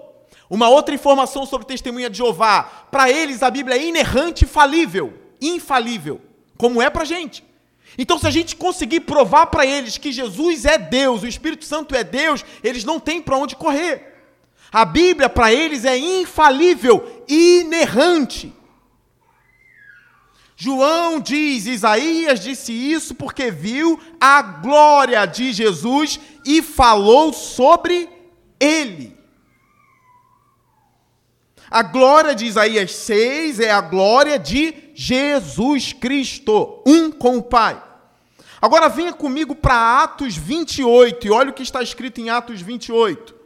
Uma 0.50 0.68
outra 0.68 0.92
informação 0.92 1.47
sobre 1.47 1.68
testemunha 1.68 2.11
de 2.11 2.18
Jeová. 2.18 2.64
Para 2.90 3.12
eles 3.12 3.44
a 3.44 3.49
Bíblia 3.49 3.76
é 3.76 3.85
inerrante 3.85 4.44
e 4.44 4.49
falível. 4.49 5.14
Infalível 5.40 6.20
como 6.56 6.82
é 6.82 6.90
para 6.90 7.02
a 7.02 7.06
gente. 7.06 7.44
Então, 7.97 8.18
se 8.18 8.26
a 8.26 8.30
gente 8.32 8.56
conseguir 8.56 9.02
provar 9.02 9.47
para 9.47 9.64
eles 9.64 9.97
que 9.97 10.11
Jesus 10.11 10.64
é 10.64 10.78
Deus, 10.78 11.23
o 11.23 11.28
Espírito 11.28 11.64
Santo 11.64 11.94
é 11.94 12.02
Deus, 12.02 12.44
eles 12.61 12.82
não 12.82 12.99
têm 12.99 13.23
para 13.23 13.38
onde 13.38 13.54
correr. 13.54 14.16
A 14.73 14.85
Bíblia 14.85 15.28
para 15.28 15.52
eles 15.52 15.85
é 15.85 15.97
infalível, 15.97 17.18
inerrante. 17.28 18.54
João 20.56 21.20
diz, 21.20 21.66
Isaías 21.66 22.40
disse 22.40 22.73
isso 22.73 23.14
porque 23.14 23.49
viu 23.49 24.00
a 24.20 24.42
glória 24.42 25.25
de 25.25 25.52
Jesus 25.52 26.18
e 26.44 26.61
falou 26.61 27.32
sobre 27.32 28.08
ele. 28.58 29.16
A 31.70 31.82
glória 31.82 32.35
de 32.35 32.47
Isaías 32.47 32.92
6 32.92 33.61
é 33.61 33.70
a 33.70 33.80
glória 33.80 34.37
de 34.37 34.75
Jesus 34.94 35.92
Cristo, 35.92 36.82
um 36.85 37.12
com 37.12 37.37
o 37.37 37.42
Pai. 37.42 37.80
Agora 38.61 38.88
venha 38.88 39.12
comigo 39.12 39.54
para 39.54 40.02
Atos 40.02 40.37
28 40.37 41.25
e 41.25 41.30
olha 41.30 41.50
o 41.50 41.54
que 41.54 41.62
está 41.62 41.82
escrito 41.82 42.20
em 42.20 42.30
Atos 42.30 42.61
28. 42.61 43.38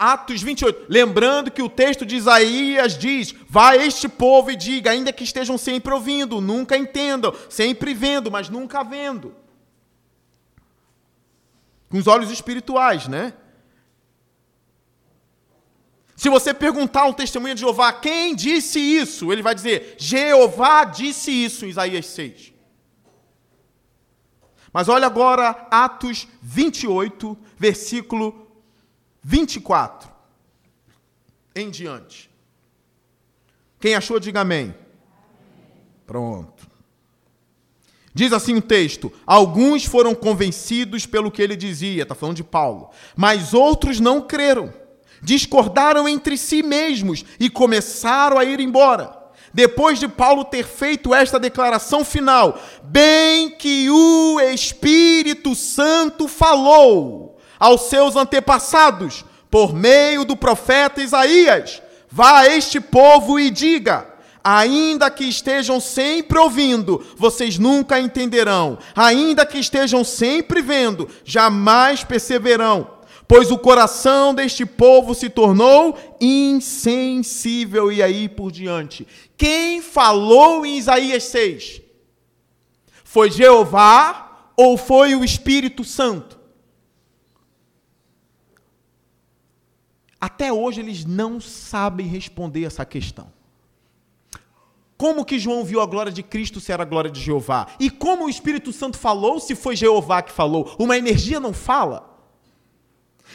Atos 0.00 0.42
28. 0.42 0.86
Lembrando 0.88 1.50
que 1.50 1.60
o 1.60 1.68
texto 1.68 2.06
de 2.06 2.16
Isaías 2.16 2.96
diz: 2.96 3.34
Vá 3.46 3.76
este 3.76 4.08
povo 4.08 4.50
e 4.50 4.56
diga, 4.56 4.90
ainda 4.90 5.12
que 5.12 5.22
estejam 5.22 5.58
sempre 5.58 5.92
ouvindo, 5.92 6.40
nunca 6.40 6.74
entendam, 6.74 7.34
sempre 7.50 7.92
vendo, 7.92 8.30
mas 8.30 8.48
nunca 8.48 8.82
vendo. 8.82 9.36
Com 11.90 11.98
os 11.98 12.06
olhos 12.06 12.30
espirituais, 12.30 13.06
né? 13.06 13.34
Se 16.16 16.30
você 16.30 16.54
perguntar 16.54 17.04
um 17.04 17.12
testemunho 17.12 17.54
de 17.54 17.60
Jeová, 17.60 17.92
quem 17.92 18.34
disse 18.34 18.80
isso? 18.80 19.30
Ele 19.30 19.42
vai 19.42 19.54
dizer: 19.54 19.96
Jeová 19.98 20.84
disse 20.84 21.30
isso 21.30 21.66
em 21.66 21.68
Isaías 21.68 22.06
6. 22.06 22.54
Mas 24.72 24.88
olha 24.88 25.06
agora 25.06 25.66
Atos 25.70 26.26
28, 26.40 27.36
versículo 27.58 28.49
24 29.22 30.10
em 31.54 31.70
diante. 31.70 32.30
Quem 33.78 33.94
achou, 33.94 34.20
diga 34.20 34.40
amém. 34.40 34.74
Pronto. 36.06 36.68
Diz 38.12 38.32
assim 38.32 38.54
o 38.54 38.62
texto: 38.62 39.12
Alguns 39.26 39.84
foram 39.84 40.14
convencidos 40.14 41.06
pelo 41.06 41.30
que 41.30 41.40
ele 41.40 41.56
dizia, 41.56 42.02
está 42.02 42.14
falando 42.14 42.36
de 42.36 42.44
Paulo, 42.44 42.90
mas 43.16 43.54
outros 43.54 44.00
não 44.00 44.20
creram 44.20 44.80
discordaram 45.22 46.08
entre 46.08 46.36
si 46.36 46.62
mesmos 46.62 47.24
e 47.38 47.50
começaram 47.50 48.38
a 48.38 48.44
ir 48.44 48.60
embora. 48.60 49.18
Depois 49.52 49.98
de 49.98 50.06
Paulo 50.06 50.44
ter 50.44 50.64
feito 50.64 51.12
esta 51.12 51.38
declaração 51.38 52.04
final, 52.04 52.58
bem 52.84 53.50
que 53.50 53.90
o 53.90 54.40
Espírito 54.40 55.54
Santo 55.54 56.28
falou 56.28 57.39
aos 57.60 57.82
seus 57.82 58.16
antepassados, 58.16 59.24
por 59.50 59.74
meio 59.74 60.24
do 60.24 60.34
profeta 60.36 61.02
Isaías: 61.02 61.82
Vá 62.10 62.40
a 62.40 62.46
este 62.48 62.80
povo 62.80 63.38
e 63.38 63.50
diga: 63.50 64.08
Ainda 64.42 65.10
que 65.10 65.24
estejam 65.24 65.78
sempre 65.78 66.38
ouvindo, 66.38 67.04
vocês 67.16 67.58
nunca 67.58 68.00
entenderão. 68.00 68.78
Ainda 68.96 69.44
que 69.44 69.58
estejam 69.58 70.02
sempre 70.02 70.62
vendo, 70.62 71.08
jamais 71.24 72.02
perceberão 72.02 72.98
pois 73.30 73.52
o 73.52 73.58
coração 73.58 74.34
deste 74.34 74.66
povo 74.66 75.14
se 75.14 75.30
tornou 75.30 75.96
insensível, 76.20 77.92
e 77.92 78.02
aí 78.02 78.28
por 78.28 78.50
diante. 78.50 79.06
Quem 79.36 79.80
falou 79.80 80.66
em 80.66 80.76
Isaías 80.76 81.22
6? 81.22 81.80
Foi 83.04 83.30
Jeová 83.30 84.50
ou 84.56 84.76
foi 84.76 85.14
o 85.14 85.22
Espírito 85.22 85.84
Santo? 85.84 86.39
Até 90.20 90.52
hoje 90.52 90.80
eles 90.80 91.04
não 91.04 91.40
sabem 91.40 92.06
responder 92.06 92.64
essa 92.64 92.84
questão. 92.84 93.32
Como 95.00 95.24
que 95.24 95.38
João 95.38 95.64
viu 95.64 95.80
a 95.80 95.86
glória 95.86 96.12
de 96.12 96.22
Cristo 96.22 96.60
se 96.60 96.70
era 96.70 96.82
a 96.82 96.86
glória 96.86 97.10
de 97.10 97.18
Jeová? 97.18 97.68
E 97.80 97.88
como 97.88 98.26
o 98.26 98.28
Espírito 98.28 98.70
Santo 98.70 98.98
falou 98.98 99.40
se 99.40 99.54
foi 99.54 99.74
Jeová 99.74 100.20
que 100.20 100.30
falou? 100.30 100.76
Uma 100.78 100.98
energia 100.98 101.40
não 101.40 101.54
fala? 101.54 102.18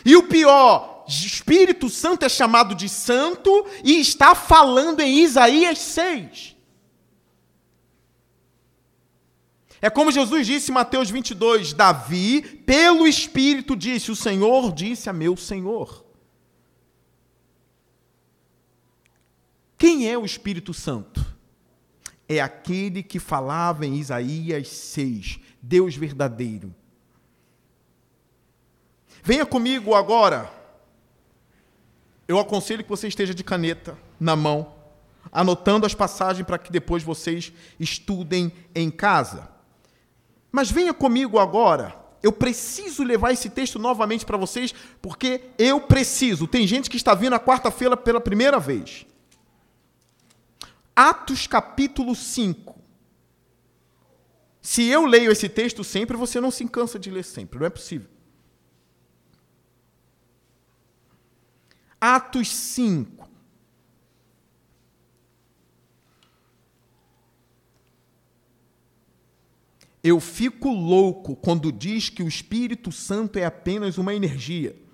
E 0.05 0.15
o 0.15 0.27
pior, 0.27 1.03
Espírito 1.07 1.89
Santo 1.89 2.23
é 2.23 2.29
chamado 2.29 2.75
de 2.75 2.87
santo 2.87 3.65
e 3.83 3.99
está 3.99 4.35
falando 4.35 4.99
em 4.99 5.21
Isaías 5.21 5.79
6. 5.79 6.55
É 9.81 9.89
como 9.89 10.11
Jesus 10.11 10.45
disse 10.45 10.69
em 10.69 10.73
Mateus 10.75 11.09
22, 11.09 11.73
Davi, 11.73 12.43
pelo 12.63 13.07
Espírito 13.07 13.75
disse, 13.75 14.11
o 14.11 14.15
Senhor 14.15 14.71
disse 14.71 15.09
a 15.09 15.13
meu 15.13 15.35
Senhor. 15.35 16.04
Quem 19.85 20.09
é 20.09 20.17
o 20.17 20.25
Espírito 20.25 20.73
Santo? 20.73 21.23
É 22.27 22.39
aquele 22.39 23.03
que 23.03 23.19
falava 23.19 23.85
em 23.85 23.97
Isaías 23.97 24.67
6, 24.67 25.39
Deus 25.61 25.95
verdadeiro 25.95 26.73
Venha 29.21 29.45
comigo 29.45 29.93
agora. 29.93 30.51
Eu 32.27 32.39
aconselho 32.39 32.83
que 32.83 32.89
você 32.89 33.07
esteja 33.07 33.31
de 33.31 33.43
caneta 33.43 33.95
na 34.19 34.35
mão, 34.35 34.73
anotando 35.31 35.85
as 35.85 35.93
passagens 35.93 36.47
para 36.47 36.57
que 36.57 36.71
depois 36.71 37.03
vocês 37.03 37.53
estudem 37.79 38.51
em 38.73 38.89
casa. 38.89 39.47
Mas 40.51 40.71
venha 40.71 40.95
comigo 40.95 41.37
agora. 41.37 41.95
Eu 42.23 42.31
preciso 42.31 43.03
levar 43.03 43.33
esse 43.33 43.51
texto 43.51 43.77
novamente 43.77 44.25
para 44.25 44.35
vocês, 44.35 44.73
porque 44.99 45.41
eu 45.59 45.79
preciso. 45.79 46.47
Tem 46.47 46.65
gente 46.65 46.89
que 46.89 46.97
está 46.97 47.13
vindo 47.13 47.33
a 47.33 47.39
quarta-feira 47.39 47.95
pela 47.95 48.19
primeira 48.19 48.59
vez. 48.59 49.05
Atos 50.95 51.45
capítulo 51.45 52.15
5. 52.15 52.73
Se 54.61 54.83
eu 54.83 55.05
leio 55.05 55.31
esse 55.31 55.49
texto 55.49 55.83
sempre, 55.83 56.15
você 56.15 56.39
não 56.39 56.49
se 56.49 56.65
cansa 56.67 56.97
de 56.97 57.11
ler 57.11 57.23
sempre, 57.23 57.59
não 57.59 57.67
é 57.67 57.69
possível. 57.69 58.09
Atos 61.99 62.47
5. 62.55 63.29
Eu 70.01 70.19
fico 70.19 70.69
louco 70.69 71.35
quando 71.35 71.71
diz 71.71 72.09
que 72.09 72.21
o 72.23 72.27
Espírito 72.27 72.91
Santo 72.91 73.37
é 73.37 73.43
apenas 73.43 73.97
uma 73.97 74.13
energia. 74.13 74.84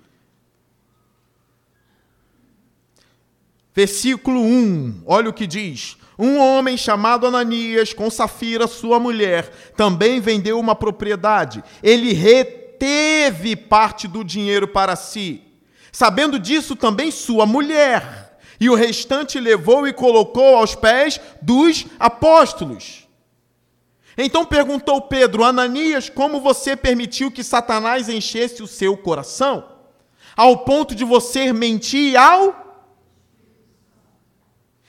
Versículo 3.74 4.40
1, 4.40 5.02
olha 5.06 5.30
o 5.30 5.32
que 5.32 5.46
diz. 5.46 5.96
Um 6.18 6.38
homem 6.38 6.76
chamado 6.76 7.26
Ananias, 7.26 7.92
com 7.92 8.10
Safira, 8.10 8.66
sua 8.66 9.00
mulher, 9.00 9.50
também 9.76 10.20
vendeu 10.20 10.58
uma 10.58 10.74
propriedade. 10.74 11.62
Ele 11.82 12.12
reteve 12.12 13.56
parte 13.56 14.06
do 14.06 14.22
dinheiro 14.22 14.68
para 14.68 14.94
si 14.94 15.52
Sabendo 15.92 16.38
disso 16.38 16.74
também 16.74 17.10
sua 17.10 17.44
mulher, 17.44 18.38
e 18.58 18.70
o 18.70 18.74
restante 18.74 19.38
levou 19.38 19.86
e 19.86 19.92
colocou 19.92 20.56
aos 20.56 20.74
pés 20.74 21.20
dos 21.42 21.84
apóstolos. 22.00 23.06
Então 24.16 24.44
perguntou 24.44 25.02
Pedro, 25.02 25.44
Ananias, 25.44 26.08
como 26.08 26.40
você 26.40 26.74
permitiu 26.74 27.30
que 27.30 27.44
Satanás 27.44 28.08
enchesse 28.08 28.62
o 28.62 28.66
seu 28.66 28.96
coração? 28.96 29.68
Ao 30.34 30.58
ponto 30.58 30.94
de 30.94 31.04
você 31.04 31.52
mentir 31.52 32.18
ao 32.18 32.61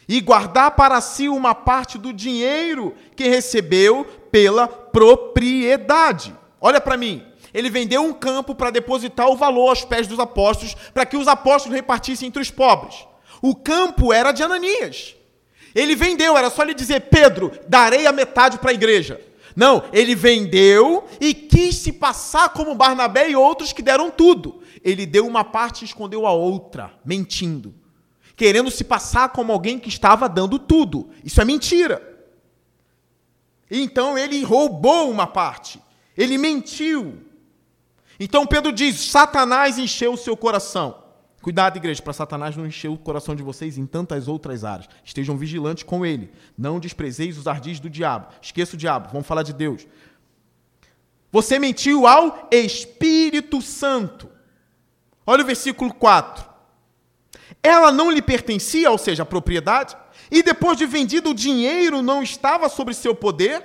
e 0.07 0.19
guardar 0.22 0.72
para 0.72 1.00
si 1.01 1.29
uma 1.29 1.55
parte 1.55 1.98
do 1.98 2.13
dinheiro 2.13 2.93
que 3.15 3.27
recebeu 3.27 4.05
pela 4.31 4.67
propriedade. 4.67 6.36
Olha 6.60 6.81
para 6.81 6.98
mim. 6.98 7.24
Ele 7.53 7.69
vendeu 7.69 8.03
um 8.03 8.13
campo 8.13 8.55
para 8.55 8.72
depositar 8.72 9.29
o 9.29 9.36
valor 9.36 9.69
aos 9.69 9.86
pés 9.86 10.07
dos 10.07 10.19
apóstolos, 10.19 10.75
para 10.93 11.05
que 11.05 11.15
os 11.15 11.27
apóstolos 11.27 11.75
repartissem 11.75 12.27
entre 12.27 12.41
os 12.41 12.50
pobres. 12.50 13.05
O 13.41 13.55
campo 13.55 14.12
era 14.12 14.31
de 14.31 14.41
Ananias. 14.41 15.15
Ele 15.75 15.95
vendeu, 15.95 16.36
era 16.38 16.50
só 16.50 16.63
lhe 16.63 16.74
dizer: 16.74 17.01
Pedro, 17.12 17.51
darei 17.67 18.07
a 18.07 18.12
metade 18.12 18.57
para 18.57 18.72
a 18.72 18.74
igreja. 18.74 19.22
Não, 19.55 19.83
ele 19.93 20.15
vendeu 20.15 21.05
e 21.22 21.33
quis 21.33 21.75
se 21.75 21.91
passar 21.91 22.50
como 22.50 22.74
Barnabé 22.74 23.29
e 23.29 23.36
outros 23.36 23.72
que 23.72 23.83
deram 23.83 24.10
tudo. 24.10 24.62
Ele 24.83 25.05
deu 25.05 25.27
uma 25.27 25.43
parte 25.43 25.83
e 25.83 25.86
escondeu 25.86 26.25
a 26.25 26.31
outra, 26.31 26.91
mentindo. 27.05 27.74
Querendo 28.43 28.69
se 28.69 28.83
passar 28.83 29.29
como 29.29 29.53
alguém 29.53 29.79
que 29.79 29.88
estava 29.88 30.27
dando 30.27 30.59
tudo. 30.59 31.09
Isso 31.23 31.39
é 31.39 31.45
mentira. 31.45 32.27
Então 33.71 34.17
ele 34.17 34.43
roubou 34.43 35.09
uma 35.09 35.25
parte. 35.25 35.81
Ele 36.17 36.38
mentiu. 36.38 37.23
Então 38.19 38.45
Pedro 38.45 38.73
diz: 38.73 39.00
Satanás 39.00 39.77
encheu 39.77 40.12
o 40.12 40.17
seu 40.17 40.35
coração. 40.35 41.05
Cuidado, 41.41 41.77
igreja, 41.77 42.01
para 42.01 42.12
Satanás 42.12 42.57
não 42.57 42.67
encher 42.67 42.89
o 42.89 42.97
coração 42.97 43.33
de 43.33 43.41
vocês 43.41 43.77
em 43.77 43.85
tantas 43.85 44.27
outras 44.27 44.65
áreas. 44.65 44.89
Estejam 45.05 45.38
vigilantes 45.38 45.83
com 45.83 46.05
ele. 46.05 46.29
Não 46.57 46.81
desprezeis 46.81 47.38
os 47.38 47.47
ardis 47.47 47.79
do 47.79 47.89
diabo. 47.89 48.27
Esqueça 48.41 48.75
o 48.75 48.77
diabo, 48.77 49.07
vamos 49.09 49.25
falar 49.25 49.43
de 49.43 49.53
Deus. 49.53 49.88
Você 51.31 51.57
mentiu 51.57 52.05
ao 52.05 52.50
Espírito 52.51 53.62
Santo. 53.62 54.29
Olha 55.25 55.43
o 55.43 55.47
versículo 55.47 55.93
4. 55.93 56.51
Ela 57.63 57.91
não 57.91 58.12
lhe 58.12 58.22
pertencia, 58.22 58.91
ou 58.91 58.98
seja, 58.98 59.24
a 59.24 59.25
propriedade, 59.25 59.96
e 60.29 60.43
depois 60.43 60.77
de 60.77 60.86
vendido 60.86 61.29
o 61.29 61.34
dinheiro 61.34 62.01
não 62.01 62.22
estava 62.22 62.67
sobre 62.67 62.93
seu 62.93 63.15
poder? 63.15 63.63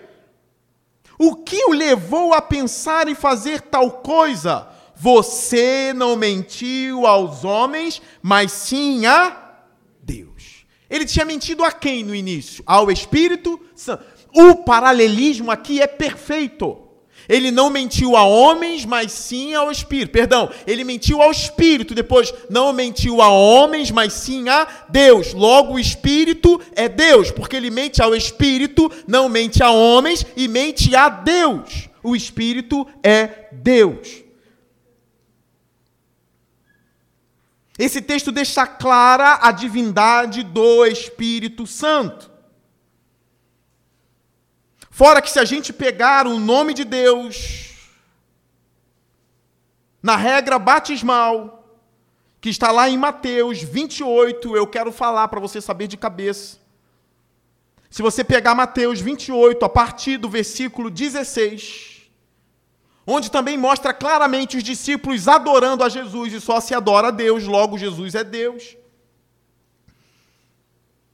O 1.18 1.34
que 1.34 1.64
o 1.64 1.72
levou 1.72 2.32
a 2.32 2.40
pensar 2.40 3.08
em 3.08 3.14
fazer 3.14 3.60
tal 3.62 3.90
coisa? 3.90 4.68
Você 4.94 5.92
não 5.94 6.14
mentiu 6.14 7.06
aos 7.06 7.44
homens, 7.44 8.00
mas 8.22 8.52
sim 8.52 9.04
a 9.04 9.56
Deus. 10.00 10.64
Ele 10.88 11.04
tinha 11.04 11.24
mentido 11.24 11.64
a 11.64 11.72
quem 11.72 12.04
no 12.04 12.14
início? 12.14 12.62
Ao 12.64 12.90
Espírito 12.90 13.60
Santo. 13.74 14.04
O 14.32 14.56
paralelismo 14.56 15.50
aqui 15.50 15.80
é 15.80 15.86
perfeito. 15.86 16.87
Ele 17.28 17.50
não 17.50 17.68
mentiu 17.68 18.16
a 18.16 18.24
homens, 18.24 18.86
mas 18.86 19.12
sim 19.12 19.54
ao 19.54 19.70
Espírito. 19.70 20.12
Perdão, 20.12 20.50
ele 20.66 20.82
mentiu 20.82 21.20
ao 21.20 21.30
Espírito, 21.30 21.94
depois 21.94 22.32
não 22.48 22.72
mentiu 22.72 23.20
a 23.20 23.28
homens, 23.28 23.90
mas 23.90 24.14
sim 24.14 24.48
a 24.48 24.66
Deus. 24.88 25.34
Logo, 25.34 25.74
o 25.74 25.78
Espírito 25.78 26.58
é 26.74 26.88
Deus, 26.88 27.30
porque 27.30 27.56
ele 27.56 27.70
mente 27.70 28.00
ao 28.00 28.14
Espírito, 28.14 28.90
não 29.06 29.28
mente 29.28 29.62
a 29.62 29.70
homens 29.70 30.24
e 30.34 30.48
mente 30.48 30.96
a 30.96 31.10
Deus. 31.10 31.88
O 32.02 32.16
Espírito 32.16 32.86
é 33.02 33.48
Deus. 33.52 34.24
Esse 37.78 38.00
texto 38.00 38.32
deixa 38.32 38.66
clara 38.66 39.38
a 39.40 39.52
divindade 39.52 40.42
do 40.42 40.84
Espírito 40.86 41.66
Santo. 41.66 42.37
Fora 44.98 45.22
que 45.22 45.30
se 45.30 45.38
a 45.38 45.44
gente 45.44 45.72
pegar 45.72 46.26
o 46.26 46.40
nome 46.40 46.74
de 46.74 46.82
Deus 46.82 47.72
na 50.02 50.16
regra 50.16 50.58
batismal, 50.58 51.78
que 52.40 52.48
está 52.48 52.72
lá 52.72 52.90
em 52.90 52.98
Mateus 52.98 53.62
28, 53.62 54.56
eu 54.56 54.66
quero 54.66 54.90
falar 54.90 55.28
para 55.28 55.38
você 55.38 55.60
saber 55.60 55.86
de 55.86 55.96
cabeça. 55.96 56.58
Se 57.88 58.02
você 58.02 58.24
pegar 58.24 58.56
Mateus 58.56 59.00
28, 59.00 59.64
a 59.64 59.68
partir 59.68 60.16
do 60.16 60.28
versículo 60.28 60.90
16, 60.90 62.10
onde 63.06 63.30
também 63.30 63.56
mostra 63.56 63.94
claramente 63.94 64.56
os 64.56 64.64
discípulos 64.64 65.28
adorando 65.28 65.84
a 65.84 65.88
Jesus 65.88 66.32
e 66.32 66.40
só 66.40 66.58
se 66.58 66.74
adora 66.74 67.06
a 67.06 67.12
Deus, 67.12 67.44
logo 67.44 67.78
Jesus 67.78 68.16
é 68.16 68.24
Deus. 68.24 68.76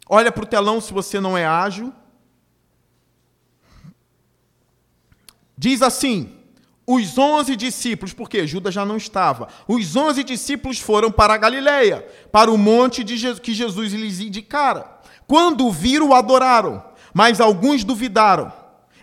Olha 0.09 0.33
para 0.33 0.45
o 0.45 0.47
telão 0.47 0.81
se 0.81 0.91
você 0.91 1.21
não 1.21 1.37
é 1.37 1.45
ágil. 1.45 1.93
Diz 5.65 5.81
assim: 5.81 6.29
os 6.87 7.17
onze 7.17 7.57
discípulos, 7.57 8.13
porque 8.13 8.47
Judas 8.47 8.75
já 8.75 8.85
não 8.85 8.99
estava, 8.99 9.49
os 9.67 9.97
onze 9.97 10.23
discípulos 10.23 10.79
foram 10.79 11.11
para 11.11 11.33
a 11.33 11.39
Galileia, 11.39 12.07
para 12.31 12.53
o 12.53 12.59
monte 12.59 13.03
de 13.03 13.41
que 13.41 13.55
Jesus 13.55 13.95
lhes 13.95 14.21
indicara. 14.21 14.87
Quando 15.27 15.67
o 15.67 15.73
viram, 15.73 16.11
o 16.11 16.15
adoraram, 16.15 16.85
mas 17.15 17.41
alguns 17.41 17.83
duvidaram. 17.83 18.53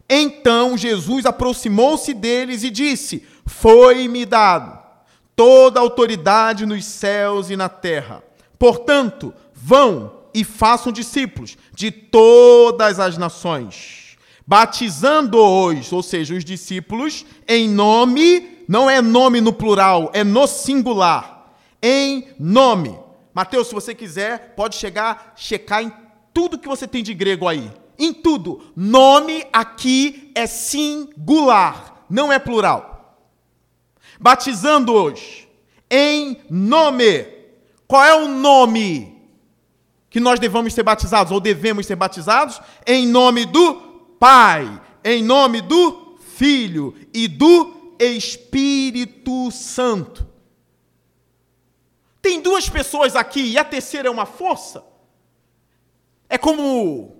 Então 0.07 0.77
Jesus 0.77 1.25
aproximou-se 1.25 2.13
deles 2.13 2.61
e 2.61 2.69
disse: 2.69 3.25
Foi-me 3.43 4.23
dado 4.23 4.79
toda 5.35 5.79
a 5.79 5.81
autoridade 5.81 6.67
nos 6.67 6.85
céus 6.85 7.49
e 7.49 7.55
na 7.55 7.69
terra. 7.69 8.21
Portanto, 8.59 9.33
vão 9.51 10.13
e 10.31 10.43
façam 10.43 10.91
discípulos 10.91 11.57
de 11.73 11.89
todas 11.89 12.99
as 12.99 13.17
nações, 13.17 14.10
batizando-os, 14.51 15.93
ou 15.93 16.03
seja, 16.03 16.35
os 16.35 16.43
discípulos, 16.43 17.25
em 17.47 17.69
nome, 17.69 18.65
não 18.67 18.89
é 18.89 19.01
nome 19.01 19.39
no 19.39 19.53
plural, 19.53 20.11
é 20.13 20.25
no 20.25 20.45
singular, 20.45 21.53
em 21.81 22.27
nome. 22.37 22.99
Mateus, 23.33 23.69
se 23.69 23.73
você 23.73 23.95
quiser, 23.95 24.53
pode 24.53 24.75
chegar, 24.75 25.35
checar 25.37 25.81
em 25.81 25.93
tudo 26.33 26.57
que 26.59 26.67
você 26.67 26.85
tem 26.85 27.01
de 27.01 27.13
grego 27.13 27.47
aí 27.47 27.71
em 27.97 28.11
tudo. 28.11 28.73
Nome 28.75 29.45
aqui 29.53 30.33
é 30.35 30.45
singular, 30.45 32.03
não 32.09 32.29
é 32.29 32.37
plural. 32.37 33.23
Batizando-os 34.19 35.47
em 35.89 36.41
nome. 36.49 37.25
Qual 37.87 38.03
é 38.03 38.15
o 38.15 38.27
nome 38.27 39.17
que 40.09 40.19
nós 40.19 40.41
devemos 40.41 40.73
ser 40.73 40.83
batizados 40.83 41.31
ou 41.31 41.39
devemos 41.39 41.85
ser 41.85 41.95
batizados? 41.95 42.59
Em 42.85 43.07
nome 43.07 43.45
do 43.45 43.90
Pai, 44.21 44.79
em 45.03 45.23
nome 45.23 45.61
do 45.61 46.15
Filho 46.19 46.95
e 47.11 47.27
do 47.27 47.95
Espírito 47.97 49.49
Santo. 49.49 50.29
Tem 52.21 52.39
duas 52.39 52.69
pessoas 52.69 53.15
aqui 53.15 53.41
e 53.41 53.57
a 53.57 53.65
terceira 53.65 54.09
é 54.09 54.11
uma 54.11 54.27
força. 54.27 54.85
É 56.29 56.37
como 56.37 57.15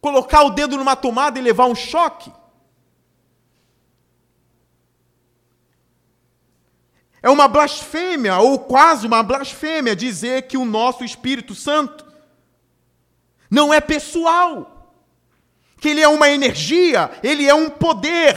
colocar 0.00 0.44
o 0.44 0.50
dedo 0.50 0.76
numa 0.76 0.94
tomada 0.94 1.40
e 1.40 1.42
levar 1.42 1.66
um 1.66 1.74
choque? 1.74 2.32
É 7.20 7.28
uma 7.28 7.48
blasfêmia, 7.48 8.38
ou 8.38 8.60
quase 8.60 9.08
uma 9.08 9.24
blasfêmia, 9.24 9.96
dizer 9.96 10.42
que 10.42 10.56
o 10.56 10.64
nosso 10.64 11.02
Espírito 11.02 11.52
Santo 11.52 12.06
não 13.50 13.74
é 13.74 13.80
pessoal, 13.80 14.69
que 15.80 15.88
ele 15.88 16.00
é 16.00 16.08
uma 16.08 16.28
energia, 16.28 17.10
ele 17.22 17.48
é 17.48 17.54
um 17.54 17.70
poder. 17.70 18.36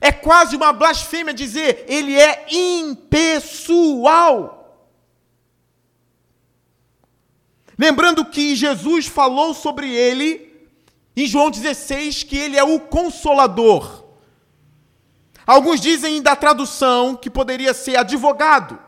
É 0.00 0.10
quase 0.10 0.56
uma 0.56 0.72
blasfêmia 0.72 1.32
dizer 1.32 1.84
ele 1.86 2.18
é 2.18 2.46
impessoal. 2.50 3.70
Lembrando 7.78 8.24
que 8.24 8.56
Jesus 8.56 9.06
falou 9.06 9.54
sobre 9.54 9.94
ele 9.94 10.50
em 11.16 11.26
João 11.26 11.50
16 11.50 12.24
que 12.24 12.36
ele 12.36 12.58
é 12.58 12.64
o 12.64 12.80
consolador. 12.80 14.04
Alguns 15.46 15.80
dizem 15.80 16.20
da 16.20 16.36
tradução 16.36 17.16
que 17.16 17.30
poderia 17.30 17.72
ser 17.72 17.96
advogado, 17.96 18.78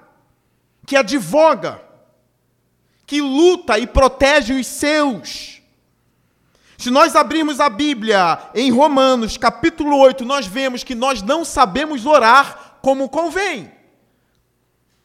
que 0.87 0.96
advoga, 0.96 1.80
que 3.06 3.20
luta 3.20 3.78
e 3.78 3.87
protege 3.87 4.54
os 4.54 4.66
seus. 4.66 5.62
Se 6.83 6.90
nós 6.90 7.14
abrirmos 7.14 7.61
a 7.61 7.68
Bíblia 7.68 8.40
em 8.57 8.73
Romanos, 8.73 9.37
capítulo 9.37 9.97
8, 9.99 10.25
nós 10.25 10.49
vemos 10.49 10.83
que 10.83 10.97
nós 10.97 11.23
não 11.23 11.45
sabemos 11.45 12.07
orar 12.07 12.81
como 12.83 13.09
convém. 13.09 13.71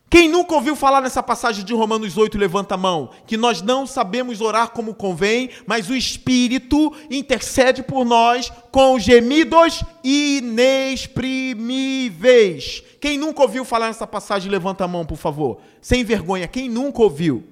Quem 0.10 0.28
nunca 0.28 0.56
ouviu 0.56 0.76
falar 0.76 1.02
nessa 1.02 1.22
passagem 1.22 1.63
de 1.63 1.76
Romanos 1.76 2.18
8, 2.18 2.36
levanta 2.36 2.74
a 2.74 2.80
mão, 2.80 3.12
que 3.28 3.38
nós 3.38 3.62
não 3.62 3.86
sabemos 3.86 4.42
orar 4.42 4.72
como 4.72 4.96
convém, 4.96 5.52
mas 5.68 5.88
o 5.88 5.96
Espírito 5.96 6.92
intercede 7.12 7.84
por 7.84 8.04
nós 8.04 8.52
com 8.72 8.98
gemidos 8.98 9.84
inexprimíveis. 10.04 12.82
Quem 13.00 13.20
nunca 13.20 13.44
ouviu 13.44 13.63
falar 13.63 13.86
nessa 13.86 14.08
passagem, 14.08 14.50
levanta 14.50 14.84
a 14.84 14.88
mão, 14.88 15.06
por 15.06 15.20
favor. 15.20 15.60
Sem 15.80 16.04
vergonha, 16.04 16.48
quem 16.48 16.70
nunca 16.70 17.04
ouviu? 17.04 17.44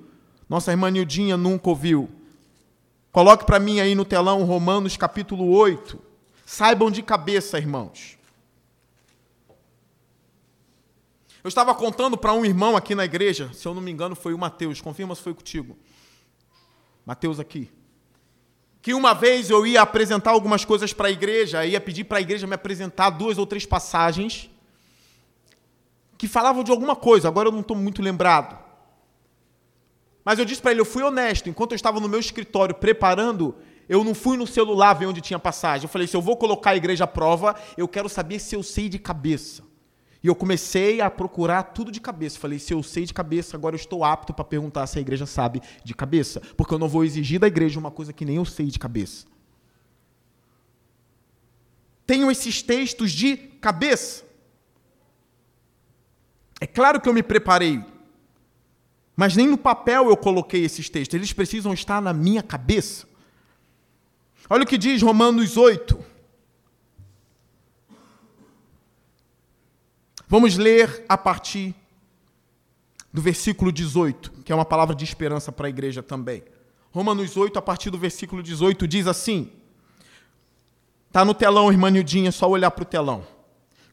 Nossa 0.50 0.72
irmã 0.72 0.90
Nildinha 0.90 1.38
nunca 1.38 1.70
ouviu. 1.70 2.10
Coloque 3.16 3.46
para 3.46 3.60
mim 3.60 3.80
aí 3.80 3.96
no 3.96 4.04
telão 4.04 4.44
Romanos 4.44 4.98
capítulo 4.98 5.50
8. 5.50 5.98
Saibam 6.46 6.92
de 6.92 7.02
cabeça, 7.02 7.58
irmãos. 7.58 8.18
Eu 11.42 11.48
estava 11.48 11.74
contando 11.74 12.18
para 12.18 12.34
um 12.34 12.44
irmão 12.44 12.76
aqui 12.76 12.94
na 12.94 13.06
igreja, 13.06 13.50
se 13.54 13.66
eu 13.66 13.74
não 13.74 13.82
me 13.82 13.90
engano 13.90 14.18
foi 14.18 14.34
o 14.34 14.38
Mateus, 14.38 14.82
confirma 14.82 15.16
se 15.16 15.22
foi 15.22 15.34
contigo. 15.34 15.78
Mateus 17.06 17.40
aqui. 17.40 17.72
Que 18.82 18.94
uma 18.94 19.14
vez 19.14 19.50
eu 19.50 19.66
ia 19.66 19.82
apresentar 19.82 20.32
algumas 20.32 20.66
coisas 20.66 20.92
para 20.92 21.08
a 21.08 21.12
igreja, 21.12 21.66
ia 21.66 21.80
pedir 21.80 22.04
para 22.04 22.18
a 22.18 22.22
igreja 22.22 22.46
me 22.46 22.56
apresentar 22.56 23.12
duas 23.12 23.38
ou 23.38 23.48
três 23.48 23.66
passagens 23.66 24.50
que 26.18 26.28
falavam 26.28 26.66
de 26.66 26.72
alguma 26.72 26.98
coisa, 26.98 27.30
agora 27.30 27.48
eu 27.48 27.54
não 27.54 27.62
estou 27.62 27.78
muito 27.78 28.02
lembrado. 28.02 28.65
Mas 30.26 30.40
eu 30.40 30.44
disse 30.44 30.60
para 30.60 30.72
ele, 30.72 30.82
eu 30.82 30.86
fui 30.86 31.04
honesto, 31.04 31.48
enquanto 31.48 31.74
eu 31.74 31.76
estava 31.76 32.00
no 32.00 32.10
meu 32.10 32.20
escritório 32.20 32.74
preparando, 32.74 33.56
eu 33.88 34.04
não 34.04 34.16
fui 34.16 34.36
no 34.36 34.48
celular 34.48 34.96
ver 34.96 35.06
onde 35.06 35.22
tinha 35.22 35.38
passagem. 35.38 35.86
Eu 35.86 35.90
falei, 35.90 36.08
se 36.08 36.18
eu 36.18 36.22
vou 36.22 36.36
colocar 36.36 36.72
a 36.72 36.76
igreja 36.76 37.04
à 37.04 37.08
prova, 37.08 37.56
eu 37.78 37.88
quero 37.88 38.10
saber 38.10 38.40
se 38.40 38.56
eu 38.56 38.64
sei 38.64 38.90
de 38.90 38.98
cabeça. 38.98 39.64
E 40.24 40.28
eu 40.28 40.34
comecei 40.34 41.00
a 41.00 41.12
procurar 41.12 41.62
tudo 41.62 41.92
de 41.92 42.02
cabeça. 42.02 42.40
Falei, 42.40 42.58
se 42.58 42.74
eu 42.74 42.82
sei 42.82 43.06
de 43.06 43.14
cabeça, 43.14 43.56
agora 43.56 43.76
eu 43.76 43.80
estou 43.80 44.04
apto 44.04 44.34
para 44.34 44.44
perguntar 44.44 44.88
se 44.88 44.98
a 44.98 45.02
igreja 45.02 45.28
sabe 45.28 45.62
de 45.84 45.94
cabeça. 45.94 46.42
Porque 46.58 46.74
eu 46.74 46.80
não 46.80 46.90
vou 46.90 47.06
exigir 47.06 47.40
da 47.40 47.46
igreja 47.46 47.80
uma 47.80 47.92
coisa 47.92 48.12
que 48.12 48.26
nem 48.26 48.38
eu 48.38 48.46
sei 48.46 48.66
de 48.66 48.80
cabeça. 48.80 49.28
Tenho 52.08 52.32
esses 52.32 52.64
textos 52.64 53.12
de 53.12 53.38
cabeça. 53.38 54.24
É 56.60 56.66
claro 56.66 57.00
que 57.00 57.08
eu 57.08 57.14
me 57.14 57.22
preparei. 57.22 57.84
Mas 59.16 59.36
nem 59.36 59.48
no 59.48 59.58
papel 59.58 60.10
eu 60.10 60.18
coloquei 60.18 60.64
esses 60.66 60.90
textos, 60.90 61.16
eles 61.16 61.32
precisam 61.32 61.74
estar 61.74 62.02
na 62.02 62.12
minha 62.12 62.44
cabeça. 62.44 63.08
Olha 64.50 64.64
o 64.64 64.68
que 64.68 64.78
diz 64.78 65.02
Romanos 65.02 65.58
8. 65.58 65.98
Vamos 70.28 70.58
ler 70.58 71.06
a 71.08 71.18
partir 71.18 71.74
do 73.14 73.22
versículo 73.22 73.72
18, 73.72 74.32
que 74.44 74.52
é 74.52 74.56
uma 74.56 74.66
palavra 74.66 74.94
de 74.94 75.06
esperança 75.06 75.52
para 75.52 75.68
a 75.68 75.70
igreja 75.70 76.04
também. 76.04 76.44
Romanos 76.92 77.38
8, 77.38 77.58
a 77.58 77.62
partir 77.62 77.90
do 77.90 77.98
versículo 77.98 78.44
18, 78.44 78.88
diz 78.88 79.08
assim: 79.08 79.52
Está 81.08 81.24
no 81.24 81.34
telão, 81.34 81.72
irmã 81.72 81.90
Nildinha, 81.90 82.30
é 82.30 82.32
só 82.32 82.50
olhar 82.50 82.72
para 82.72 82.84
o 82.84 82.86
telão. 82.86 83.26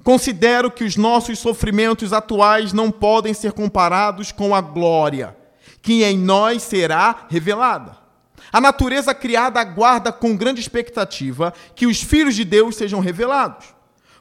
Considero 0.02 0.70
que 0.70 0.84
os 0.84 0.96
nossos 0.96 1.38
sofrimentos 1.38 2.12
atuais 2.12 2.72
não 2.72 2.90
podem 2.90 3.32
ser 3.32 3.52
comparados 3.52 4.32
com 4.32 4.54
a 4.54 4.60
glória 4.60 5.36
que 5.82 6.04
em 6.04 6.16
nós 6.16 6.62
será 6.62 7.26
revelada. 7.28 7.96
A 8.52 8.60
natureza 8.60 9.14
criada 9.14 9.60
aguarda 9.60 10.12
com 10.12 10.36
grande 10.36 10.60
expectativa 10.60 11.52
que 11.74 11.86
os 11.86 12.00
filhos 12.00 12.36
de 12.36 12.44
Deus 12.44 12.76
sejam 12.76 13.00
revelados, 13.00 13.66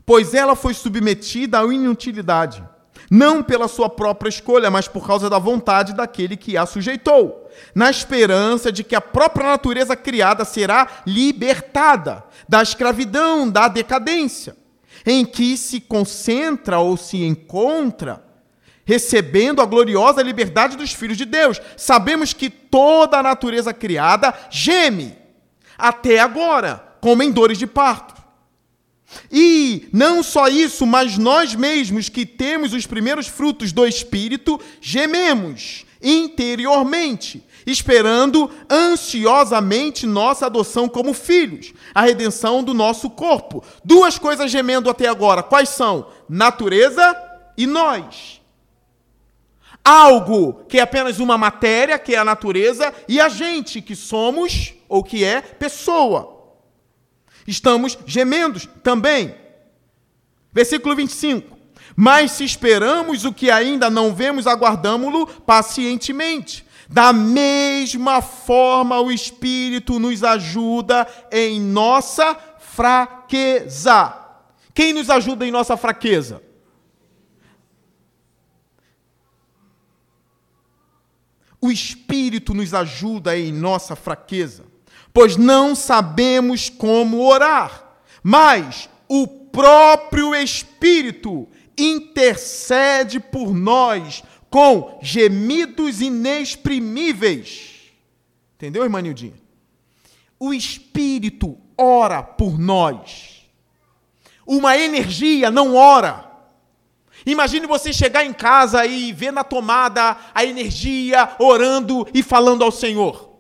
pois 0.06 0.34
ela 0.34 0.56
foi 0.56 0.74
submetida 0.74 1.60
à 1.60 1.66
inutilidade, 1.66 2.64
não 3.10 3.44
pela 3.44 3.68
sua 3.68 3.90
própria 3.90 4.30
escolha, 4.30 4.72
mas 4.72 4.88
por 4.88 5.06
causa 5.06 5.30
da 5.30 5.38
vontade 5.38 5.94
daquele 5.94 6.38
que 6.38 6.58
a 6.58 6.66
sujeitou, 6.66 7.50
na 7.76 7.90
esperança 7.90 8.72
de 8.72 8.84
que 8.84 8.96
a 8.96 9.02
própria 9.02 9.48
natureza 9.48 9.96
criada 9.96 10.46
será 10.46 10.88
libertada 11.06 12.24
da 12.48 12.64
escravidão, 12.64 13.50
da 13.50 13.68
decadência 13.68 14.61
em 15.06 15.26
que 15.26 15.58
se 15.58 15.80
concentra 15.80 16.80
ou 16.80 16.98
se 16.98 17.24
encontra, 17.24 18.24
recebendo 18.86 19.62
a 19.62 19.66
gloriosa 19.66 20.22
liberdade 20.22 20.76
dos 20.76 20.94
filhos 20.94 21.18
de 21.18 21.26
Deus. 21.26 21.62
Sabemos 21.78 22.34
que 22.34 22.50
toda 22.50 23.20
a 23.20 23.24
natureza 23.24 23.74
criada 23.74 24.34
geme, 24.50 25.16
até 25.78 26.20
agora, 26.20 26.96
como 27.00 27.24
em 27.24 27.32
dores 27.32 27.58
de 27.58 27.68
parto. 27.68 28.22
E 29.32 29.90
não 29.92 30.24
só 30.24 30.48
isso, 30.48 30.86
mas 30.86 31.18
nós 31.18 31.54
mesmos 31.56 32.08
que 32.08 32.26
temos 32.26 32.74
os 32.74 32.86
primeiros 32.86 33.28
frutos 33.28 33.72
do 33.72 33.86
Espírito, 33.86 34.60
gememos 34.80 35.86
interiormente, 36.02 37.44
esperando 37.66 38.50
ansiosamente 38.70 40.06
nossa 40.06 40.46
adoção 40.46 40.88
como 40.88 41.14
filhos, 41.14 41.74
a 41.94 42.02
redenção 42.02 42.64
do 42.64 42.74
nosso 42.74 43.10
corpo. 43.10 43.64
Duas 43.84 44.18
coisas 44.18 44.52
gemendo 44.52 44.90
até 44.90 45.08
agora. 45.08 45.44
Quais 45.44 45.70
são? 45.70 46.08
Natureza 46.28 47.16
e 47.58 47.66
nós. 47.68 48.42
Algo 49.84 50.66
que 50.70 50.78
é 50.78 50.82
apenas 50.82 51.20
uma 51.20 51.38
matéria, 51.38 51.98
que 51.98 52.14
é 52.14 52.18
a 52.18 52.26
natureza, 52.26 52.94
e 53.08 53.20
a 53.20 53.30
gente, 53.30 53.82
que 53.82 53.96
somos, 53.96 54.74
ou 54.88 55.04
que 55.04 55.24
é 55.24 55.42
pessoa. 55.42 56.56
Estamos 57.48 57.98
gemendo 58.06 58.60
também. 58.84 59.36
Versículo 60.54 60.96
25. 60.96 61.58
Mas 61.96 62.32
se 62.32 62.44
esperamos 62.44 63.26
o 63.26 63.34
que 63.34 63.50
ainda 63.50 63.90
não 63.90 64.14
vemos, 64.14 64.48
aguardamo-lo 64.48 65.28
pacientemente. 65.28 66.66
Da 66.92 67.14
mesma 67.14 68.22
forma, 68.22 69.00
o 69.00 69.10
Espírito 69.10 69.98
nos 69.98 70.26
ajuda 70.26 71.08
em 71.32 71.58
nossa 71.58 72.36
fraqueza. 72.60 74.14
Quem 74.74 74.92
nos 74.92 75.10
ajuda 75.10 75.48
em 75.48 75.52
nossa 75.52 75.78
fraqueza? 75.78 76.44
O 81.62 81.72
Espírito 81.72 82.54
nos 82.54 82.74
ajuda 82.74 83.38
em 83.38 83.54
nossa 83.54 83.96
fraqueza, 83.96 84.66
pois 85.14 85.38
não 85.38 85.74
sabemos 85.76 86.70
como 86.70 87.26
orar, 87.26 87.86
mas 88.22 88.90
o 89.08 89.26
próprio 89.26 90.36
Espírito 90.36 91.48
intercede 91.78 93.20
por 93.20 93.54
nós 93.54 94.24
com 94.52 95.00
gemidos 95.02 96.02
inexprimíveis. 96.02 97.94
Entendeu, 98.58 98.84
irmã 98.84 99.02
Nildinha? 99.02 99.40
O 100.38 100.54
Espírito 100.54 101.58
ora 101.78 102.22
por 102.22 102.60
nós. 102.60 103.50
Uma 104.46 104.78
energia 104.78 105.50
não 105.50 105.76
ora. 105.76 106.30
Imagine 107.26 107.66
você 107.66 107.94
chegar 107.94 108.26
em 108.26 108.34
casa 108.34 108.86
e 108.86 109.14
ver 109.14 109.32
na 109.32 109.44
tomada 109.44 110.18
a 110.34 110.44
energia 110.44 111.34
orando 111.40 112.06
e 112.14 112.22
falando 112.22 112.64
ao 112.64 112.72
Senhor. 112.72 113.32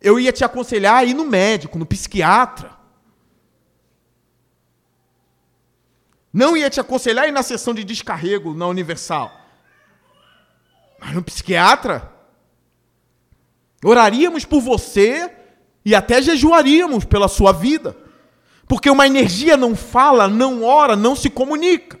Eu 0.00 0.18
ia 0.18 0.32
te 0.32 0.42
aconselhar 0.42 0.96
a 0.96 1.04
ir 1.04 1.14
no 1.14 1.24
médico, 1.24 1.78
no 1.78 1.86
psiquiatra. 1.86 2.79
Não 6.32 6.56
ia 6.56 6.70
te 6.70 6.80
aconselhar 6.80 7.28
ir 7.28 7.32
na 7.32 7.42
sessão 7.42 7.74
de 7.74 7.82
descarrego 7.82 8.54
na 8.54 8.66
Universal. 8.66 9.32
Mas 10.98 11.14
no 11.14 11.22
psiquiatra? 11.22 12.12
Oraríamos 13.84 14.44
por 14.44 14.60
você 14.60 15.30
e 15.84 15.94
até 15.94 16.20
jejuaríamos 16.22 17.04
pela 17.04 17.28
sua 17.28 17.52
vida. 17.52 17.96
Porque 18.68 18.88
uma 18.90 19.06
energia 19.06 19.56
não 19.56 19.74
fala, 19.74 20.28
não 20.28 20.62
ora, 20.62 20.94
não 20.94 21.16
se 21.16 21.28
comunica. 21.28 21.98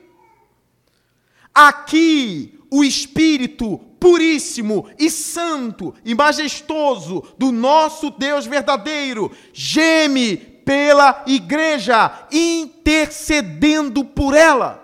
Aqui, 1.52 2.60
o 2.70 2.84
Espírito 2.84 3.78
puríssimo 3.98 4.88
e 4.98 5.10
santo 5.10 5.94
e 6.04 6.14
majestoso 6.14 7.22
do 7.36 7.52
nosso 7.52 8.10
Deus 8.10 8.46
verdadeiro 8.46 9.30
geme 9.52 10.36
pela 10.70 11.24
igreja, 11.26 12.28
intercedendo 12.30 14.04
por 14.04 14.36
ela. 14.36 14.80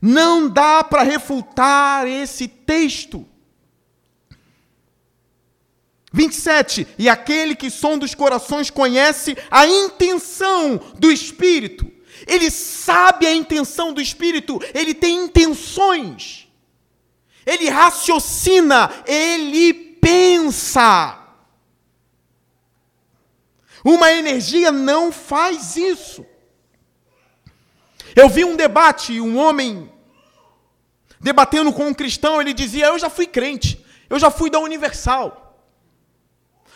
Não 0.00 0.48
dá 0.48 0.82
para 0.82 1.02
refutar 1.02 2.06
esse 2.06 2.48
texto. 2.48 3.28
27. 6.10 6.88
E 6.98 7.10
aquele 7.10 7.54
que 7.54 7.68
som 7.68 7.98
dos 7.98 8.14
corações 8.14 8.70
conhece 8.70 9.36
a 9.50 9.66
intenção 9.66 10.80
do 10.98 11.12
Espírito. 11.12 11.86
Ele 12.26 12.50
sabe 12.50 13.26
a 13.26 13.34
intenção 13.34 13.92
do 13.92 14.00
Espírito, 14.00 14.58
ele 14.72 14.94
tem 14.94 15.24
intenções. 15.24 16.48
Ele 17.44 17.68
raciocina, 17.68 18.90
ele 19.06 19.74
pensa. 19.74 21.25
Uma 23.86 24.10
energia 24.10 24.72
não 24.72 25.12
faz 25.12 25.76
isso. 25.76 26.26
Eu 28.16 28.28
vi 28.28 28.44
um 28.44 28.56
debate, 28.56 29.20
um 29.20 29.38
homem 29.38 29.92
debatendo 31.20 31.72
com 31.72 31.86
um 31.86 31.94
cristão, 31.94 32.40
ele 32.40 32.52
dizia: 32.52 32.86
Eu 32.86 32.98
já 32.98 33.08
fui 33.08 33.28
crente, 33.28 33.86
eu 34.10 34.18
já 34.18 34.28
fui 34.28 34.50
da 34.50 34.58
Universal. 34.58 35.56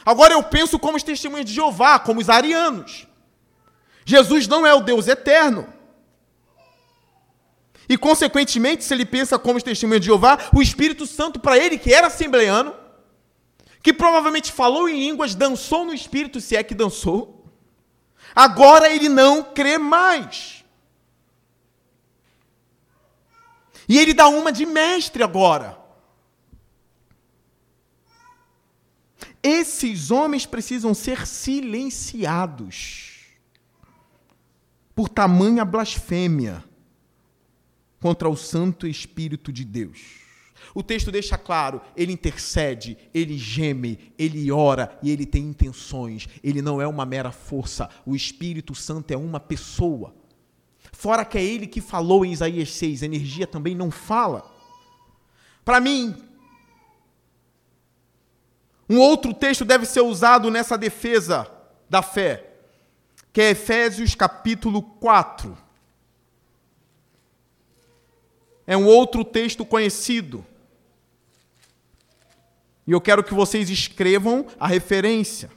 Agora 0.07 0.35
eu 0.35 0.43
penso 0.45 0.79
como 0.79 0.97
os 0.97 1.03
testemunhas 1.03 1.47
de 1.47 1.53
Jeová, 1.53 1.99
como 1.99 2.21
os 2.21 2.31
arianos. 2.31 3.09
Jesus 4.05 4.47
não 4.47 4.65
é 4.65 4.73
o 4.73 4.81
Deus 4.81 5.09
eterno. 5.09 5.67
E, 7.89 7.99
consequentemente, 7.99 8.85
se 8.85 8.95
ele 8.95 9.05
pensa 9.05 9.37
como 9.37 9.57
os 9.57 9.65
testemunhas 9.65 10.01
de 10.01 10.07
Jeová, 10.07 10.39
o 10.55 10.63
Espírito 10.63 11.09
Santo, 11.09 11.41
para 11.41 11.59
ele, 11.59 11.77
que 11.77 11.93
era 11.93 12.07
assembleano, 12.07 12.73
que 13.83 13.93
provavelmente 13.93 14.53
falou 14.53 14.89
em 14.89 14.99
línguas, 14.99 15.35
dançou 15.35 15.85
no 15.85 15.95
espírito, 15.95 16.41
se 16.41 16.57
é 16.57 16.63
que 16.63 16.75
dançou. 16.75 17.47
Agora 18.35 18.93
ele 18.93 19.09
não 19.09 19.43
crê 19.43 19.79
mais. 19.79 20.65
E 23.89 23.99
ele 23.99 24.15
dá 24.15 24.29
uma 24.29 24.53
de 24.53 24.65
mestre 24.67 25.23
agora. 25.23 25.79
Esses 29.43 30.11
homens 30.11 30.45
precisam 30.45 30.93
ser 30.93 31.27
silenciados 31.27 33.11
por 34.95 35.09
tamanha 35.09 35.65
blasfêmia 35.65 36.63
contra 37.99 38.29
o 38.29 38.37
Santo 38.37 38.87
Espírito 38.87 39.51
de 39.51 39.65
Deus. 39.65 40.21
O 40.75 40.83
texto 40.83 41.11
deixa 41.11 41.37
claro, 41.37 41.81
ele 41.97 42.13
intercede, 42.13 42.97
ele 43.13 43.37
geme, 43.37 44.13
ele 44.19 44.51
ora 44.53 44.99
e 45.03 45.11
ele 45.11 45.27
tem 45.27 45.43
intenções. 45.45 46.29
Ele 46.43 46.63
não 46.63 46.81
é 46.81 46.87
uma 46.87 47.05
mera 47.05 47.33
força. 47.33 47.89
O 48.07 48.15
Espírito 48.15 48.75
Santo 48.75 49.11
é 49.11 49.17
uma 49.17 49.41
pessoa. 49.41 50.15
Fora 50.93 51.25
que 51.25 51.39
é 51.39 51.43
ele 51.43 51.67
que 51.67 51.81
falou 51.81 52.25
em 52.25 52.33
Isaías 52.33 52.73
6, 52.73 53.03
energia 53.03 53.47
também 53.47 53.75
não 53.75 53.91
fala. 53.91 54.49
Para 55.65 55.81
mim, 55.81 56.15
um 58.89 58.99
outro 58.99 59.33
texto 59.33 59.65
deve 59.65 59.87
ser 59.87 60.01
usado 60.01 60.51
nessa 60.51 60.77
defesa 60.77 61.51
da 61.89 62.03
fé, 62.03 62.55
que 63.33 63.41
é 63.41 63.51
Efésios 63.51 64.15
capítulo 64.15 64.83
4. 64.83 65.57
é 68.71 68.77
um 68.77 68.87
outro 68.87 69.25
texto 69.25 69.65
conhecido. 69.65 70.47
E 72.91 72.93
eu 72.93 73.01
quero 73.01 73.23
que 73.23 73.33
vocês 73.33 73.71
escrevam 73.71 74.45
a 74.59 74.67
referência. 74.67 75.49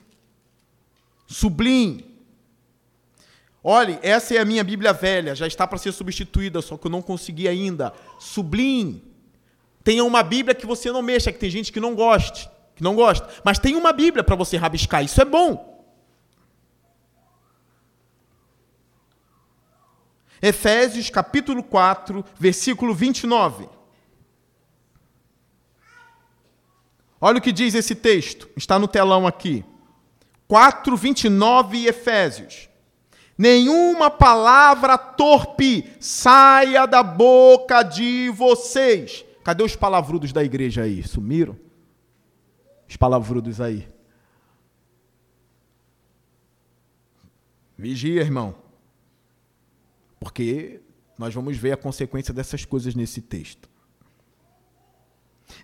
Sublinhe. 1.25 2.05
Olhe, 3.63 3.97
essa 4.03 4.35
é 4.35 4.37
a 4.37 4.45
minha 4.45 4.63
Bíblia 4.63 4.93
velha, 4.93 5.33
já 5.33 5.47
está 5.47 5.65
para 5.65 5.79
ser 5.79 5.93
substituída, 5.93 6.61
só 6.61 6.77
que 6.77 6.85
eu 6.85 6.91
não 6.91 7.01
consegui 7.01 7.47
ainda. 7.47 7.91
Sublinhe. 8.19 9.03
Tenha 9.83 10.03
uma 10.03 10.21
Bíblia 10.21 10.53
que 10.53 10.67
você 10.67 10.91
não 10.91 11.01
mexa, 11.01 11.31
que 11.31 11.39
tem 11.39 11.49
gente 11.49 11.71
que 11.71 11.79
não 11.79 11.95
goste, 11.95 12.47
que 12.75 12.83
não 12.83 12.93
gosta, 12.93 13.27
mas 13.43 13.57
tem 13.57 13.75
uma 13.75 13.91
Bíblia 13.91 14.23
para 14.23 14.35
você 14.35 14.55
rabiscar, 14.55 15.03
isso 15.03 15.19
é 15.19 15.25
bom. 15.25 15.83
Efésios 20.39 21.09
capítulo 21.09 21.63
4, 21.63 22.23
versículo 22.39 22.93
29. 22.93 23.67
Olha 27.25 27.37
o 27.37 27.41
que 27.41 27.53
diz 27.53 27.73
esse 27.73 27.95
texto, 27.95 28.49
está 28.53 28.77
no 28.77 28.85
telão 28.85 29.25
aqui. 29.25 29.63
4, 30.45 30.97
29 30.97 31.87
Efésios. 31.87 32.67
Nenhuma 33.37 34.11
palavra 34.11 34.97
torpe 34.97 35.89
saia 36.01 36.85
da 36.85 37.01
boca 37.01 37.81
de 37.81 38.29
vocês. 38.31 39.23
Cadê 39.41 39.63
os 39.63 39.73
palavrudos 39.73 40.33
da 40.33 40.43
igreja 40.43 40.81
aí? 40.81 41.01
Sumiram? 41.01 41.57
Os 42.89 42.97
palavrudos 42.97 43.61
aí. 43.61 43.87
Vigia, 47.77 48.19
irmão. 48.19 48.53
Porque 50.19 50.81
nós 51.17 51.33
vamos 51.33 51.55
ver 51.55 51.71
a 51.71 51.77
consequência 51.77 52.33
dessas 52.33 52.65
coisas 52.65 52.93
nesse 52.93 53.21
texto. 53.21 53.69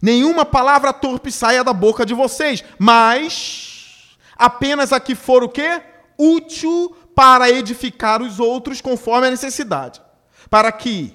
Nenhuma 0.01 0.45
palavra 0.45 0.93
torpe 0.93 1.31
saia 1.31 1.63
da 1.63 1.73
boca 1.73 2.05
de 2.05 2.13
vocês, 2.13 2.63
mas 2.77 4.17
apenas 4.35 4.93
a 4.93 4.99
que 4.99 5.15
for 5.15 5.43
o 5.43 5.49
quê? 5.49 5.81
Útil 6.17 6.95
para 7.15 7.49
edificar 7.49 8.21
os 8.21 8.39
outros 8.39 8.79
conforme 8.79 9.27
a 9.27 9.31
necessidade, 9.31 10.01
para 10.49 10.71
que 10.71 11.13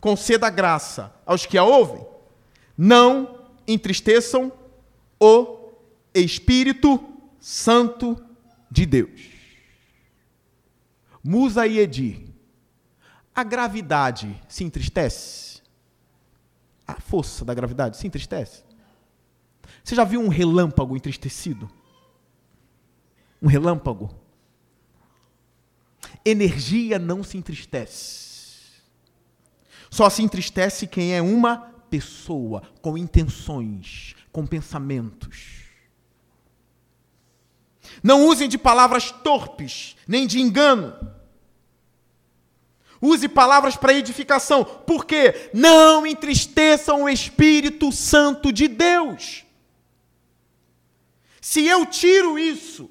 conceda 0.00 0.50
graça 0.50 1.14
aos 1.24 1.46
que 1.46 1.56
a 1.56 1.64
ouvem, 1.64 2.04
não 2.76 3.46
entristeçam 3.66 4.52
o 5.20 5.70
Espírito 6.14 7.00
Santo 7.40 8.20
de 8.70 8.86
Deus. 8.86 9.20
Musa 11.22 11.66
e 11.66 11.78
Edi, 11.78 12.34
a 13.34 13.42
gravidade 13.44 14.40
se 14.48 14.64
entristece? 14.64 15.47
A 16.88 16.94
força 16.94 17.44
da 17.44 17.52
gravidade 17.52 17.98
se 17.98 18.06
entristece? 18.06 18.64
Você 19.84 19.94
já 19.94 20.04
viu 20.04 20.20
um 20.22 20.28
relâmpago 20.28 20.96
entristecido? 20.96 21.70
Um 23.40 23.46
relâmpago? 23.46 24.10
Energia 26.24 26.98
não 26.98 27.22
se 27.22 27.36
entristece. 27.36 28.28
Só 29.90 30.08
se 30.08 30.22
entristece 30.22 30.86
quem 30.86 31.14
é 31.14 31.20
uma 31.20 31.58
pessoa 31.90 32.62
com 32.80 32.96
intenções, 32.96 34.14
com 34.32 34.46
pensamentos. 34.46 35.64
Não 38.02 38.26
usem 38.26 38.48
de 38.48 38.58
palavras 38.58 39.10
torpes, 39.10 39.96
nem 40.06 40.26
de 40.26 40.40
engano 40.40 41.17
Use 43.00 43.28
palavras 43.28 43.76
para 43.76 43.94
edificação. 43.94 44.64
Por 44.64 45.04
quê? 45.04 45.50
Não 45.54 46.06
entristeçam 46.06 47.04
o 47.04 47.08
Espírito 47.08 47.92
Santo 47.92 48.52
de 48.52 48.66
Deus. 48.66 49.44
Se 51.40 51.64
eu 51.64 51.86
tiro 51.86 52.38
isso, 52.38 52.90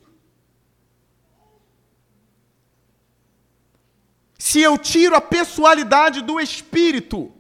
se 4.40 4.62
eu 4.62 4.78
tiro 4.78 5.16
a 5.16 5.22
pessoalidade 5.22 6.22
do 6.22 6.40
Espírito, 6.40 7.32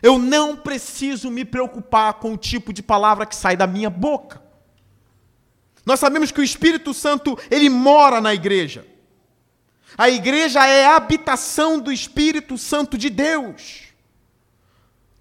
eu 0.00 0.18
não 0.18 0.56
preciso 0.56 1.30
me 1.30 1.44
preocupar 1.44 2.14
com 2.14 2.34
o 2.34 2.38
tipo 2.38 2.72
de 2.72 2.82
palavra 2.82 3.26
que 3.26 3.34
sai 3.34 3.56
da 3.56 3.66
minha 3.66 3.90
boca. 3.90 4.42
Nós 5.84 6.00
sabemos 6.00 6.30
que 6.30 6.40
o 6.40 6.44
Espírito 6.44 6.94
Santo, 6.94 7.38
ele 7.50 7.68
mora 7.68 8.20
na 8.20 8.32
igreja. 8.32 8.86
A 9.96 10.10
igreja 10.10 10.66
é 10.66 10.86
a 10.86 10.96
habitação 10.96 11.78
do 11.78 11.92
Espírito 11.92 12.58
Santo 12.58 12.98
de 12.98 13.08
Deus. 13.08 13.84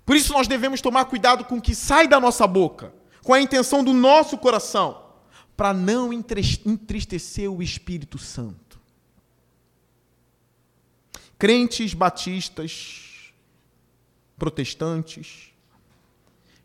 Por 0.06 0.16
isso 0.16 0.34
nós 0.34 0.48
devemos 0.48 0.82
tomar 0.82 1.06
cuidado 1.06 1.46
com 1.46 1.58
o 1.58 1.62
que 1.62 1.76
sai 1.76 2.08
da 2.08 2.20
nossa 2.20 2.46
boca, 2.46 2.94
com 3.24 3.34
a 3.34 3.42
intenção 3.42 3.84
do 3.84 3.94
nosso 3.94 4.38
coração, 4.38 5.02
para 5.56 5.74
não 5.74 6.12
entristecer 6.12 7.50
o 7.50 7.62
Espírito 7.62 8.18
Santo. 8.18 8.80
Crentes 11.38 11.94
batistas, 11.94 13.34
protestantes, 14.38 15.54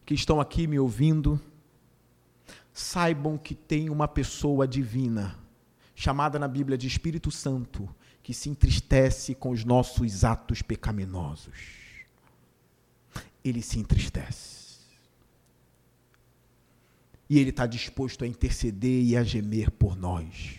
que 0.04 0.14
estão 0.14 0.40
aqui 0.40 0.66
me 0.66 0.78
ouvindo, 0.78 1.40
saibam 2.72 3.36
que 3.36 3.54
tem 3.54 3.90
uma 3.90 4.08
pessoa 4.08 4.66
divina, 4.66 5.38
chamada 5.94 6.38
na 6.38 6.48
Bíblia 6.48 6.78
de 6.78 6.86
Espírito 6.86 7.30
Santo, 7.30 7.88
que 8.28 8.34
se 8.34 8.50
entristece 8.50 9.34
com 9.34 9.48
os 9.48 9.64
nossos 9.64 10.22
atos 10.22 10.60
pecaminosos. 10.60 11.54
Ele 13.42 13.62
se 13.62 13.78
entristece. 13.78 14.80
E 17.26 17.38
ele 17.38 17.48
está 17.48 17.66
disposto 17.66 18.24
a 18.24 18.26
interceder 18.26 19.02
e 19.02 19.16
a 19.16 19.24
gemer 19.24 19.70
por 19.70 19.96
nós. 19.96 20.58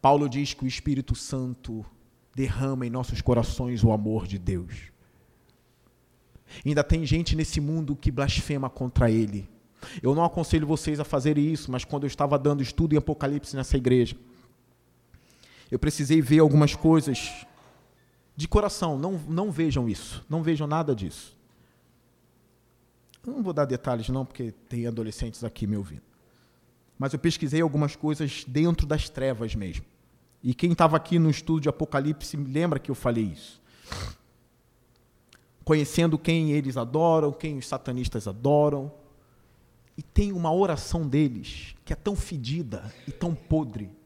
Paulo 0.00 0.26
diz 0.26 0.54
que 0.54 0.64
o 0.64 0.66
Espírito 0.66 1.14
Santo 1.14 1.84
derrama 2.34 2.86
em 2.86 2.90
nossos 2.90 3.20
corações 3.20 3.84
o 3.84 3.92
amor 3.92 4.26
de 4.26 4.38
Deus. 4.38 4.90
Ainda 6.64 6.82
tem 6.82 7.04
gente 7.04 7.36
nesse 7.36 7.60
mundo 7.60 7.94
que 7.94 8.10
blasfema 8.10 8.70
contra 8.70 9.10
ele. 9.10 9.46
Eu 10.02 10.14
não 10.14 10.24
aconselho 10.24 10.66
vocês 10.66 10.98
a 10.98 11.04
fazerem 11.04 11.52
isso, 11.52 11.70
mas 11.70 11.84
quando 11.84 12.04
eu 12.04 12.08
estava 12.08 12.38
dando 12.38 12.62
estudo 12.62 12.94
em 12.94 12.96
Apocalipse 12.96 13.54
nessa 13.54 13.76
igreja, 13.76 14.16
eu 15.72 15.78
precisei 15.78 16.20
ver 16.20 16.40
algumas 16.40 16.74
coisas 16.74 17.46
de 18.36 18.46
coração. 18.46 18.98
Não, 18.98 19.12
não 19.26 19.50
vejam 19.50 19.88
isso. 19.88 20.22
Não 20.28 20.42
vejam 20.42 20.66
nada 20.66 20.94
disso. 20.94 21.34
Eu 23.26 23.32
não 23.32 23.42
vou 23.42 23.54
dar 23.54 23.64
detalhes, 23.64 24.10
não, 24.10 24.22
porque 24.22 24.52
tem 24.68 24.86
adolescentes 24.86 25.42
aqui 25.42 25.66
me 25.66 25.74
ouvindo. 25.74 26.02
Mas 26.98 27.14
eu 27.14 27.18
pesquisei 27.18 27.62
algumas 27.62 27.96
coisas 27.96 28.44
dentro 28.46 28.86
das 28.86 29.08
trevas 29.08 29.54
mesmo. 29.54 29.86
E 30.42 30.52
quem 30.52 30.72
estava 30.72 30.94
aqui 30.94 31.18
no 31.18 31.30
estudo 31.30 31.62
de 31.62 31.70
Apocalipse 31.70 32.36
lembra 32.36 32.78
que 32.78 32.90
eu 32.90 32.94
falei 32.94 33.24
isso. 33.24 33.58
Conhecendo 35.64 36.18
quem 36.18 36.50
eles 36.50 36.76
adoram, 36.76 37.32
quem 37.32 37.56
os 37.56 37.66
satanistas 37.66 38.28
adoram. 38.28 38.92
E 39.96 40.02
tem 40.02 40.32
uma 40.32 40.52
oração 40.52 41.08
deles 41.08 41.74
que 41.82 41.94
é 41.94 41.96
tão 41.96 42.14
fedida 42.14 42.92
e 43.08 43.10
tão 43.10 43.34
podre 43.34 44.01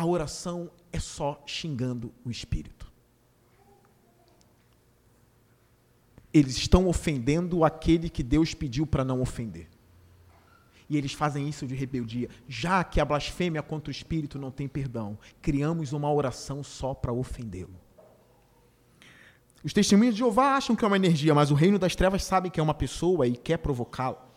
a 0.00 0.06
oração 0.06 0.70
é 0.90 0.98
só 0.98 1.42
xingando 1.44 2.10
o 2.24 2.30
Espírito. 2.30 2.90
Eles 6.32 6.56
estão 6.56 6.88
ofendendo 6.88 7.64
aquele 7.64 8.08
que 8.08 8.22
Deus 8.22 8.54
pediu 8.54 8.86
para 8.86 9.04
não 9.04 9.20
ofender. 9.20 9.68
E 10.88 10.96
eles 10.96 11.12
fazem 11.12 11.46
isso 11.46 11.66
de 11.66 11.74
rebeldia. 11.74 12.30
Já 12.48 12.82
que 12.82 12.98
a 12.98 13.04
blasfêmia 13.04 13.62
contra 13.62 13.90
o 13.90 13.92
Espírito 13.92 14.38
não 14.38 14.50
tem 14.50 14.66
perdão, 14.66 15.18
criamos 15.42 15.92
uma 15.92 16.10
oração 16.10 16.62
só 16.62 16.94
para 16.94 17.12
ofendê-lo. 17.12 17.78
Os 19.62 19.74
testemunhos 19.74 20.14
de 20.14 20.20
Jeová 20.20 20.56
acham 20.56 20.74
que 20.74 20.82
é 20.82 20.88
uma 20.88 20.96
energia, 20.96 21.34
mas 21.34 21.50
o 21.50 21.54
reino 21.54 21.78
das 21.78 21.94
trevas 21.94 22.24
sabe 22.24 22.48
que 22.48 22.58
é 22.58 22.62
uma 22.62 22.72
pessoa 22.72 23.26
e 23.26 23.36
quer 23.36 23.58
provocá-lo. 23.58 24.29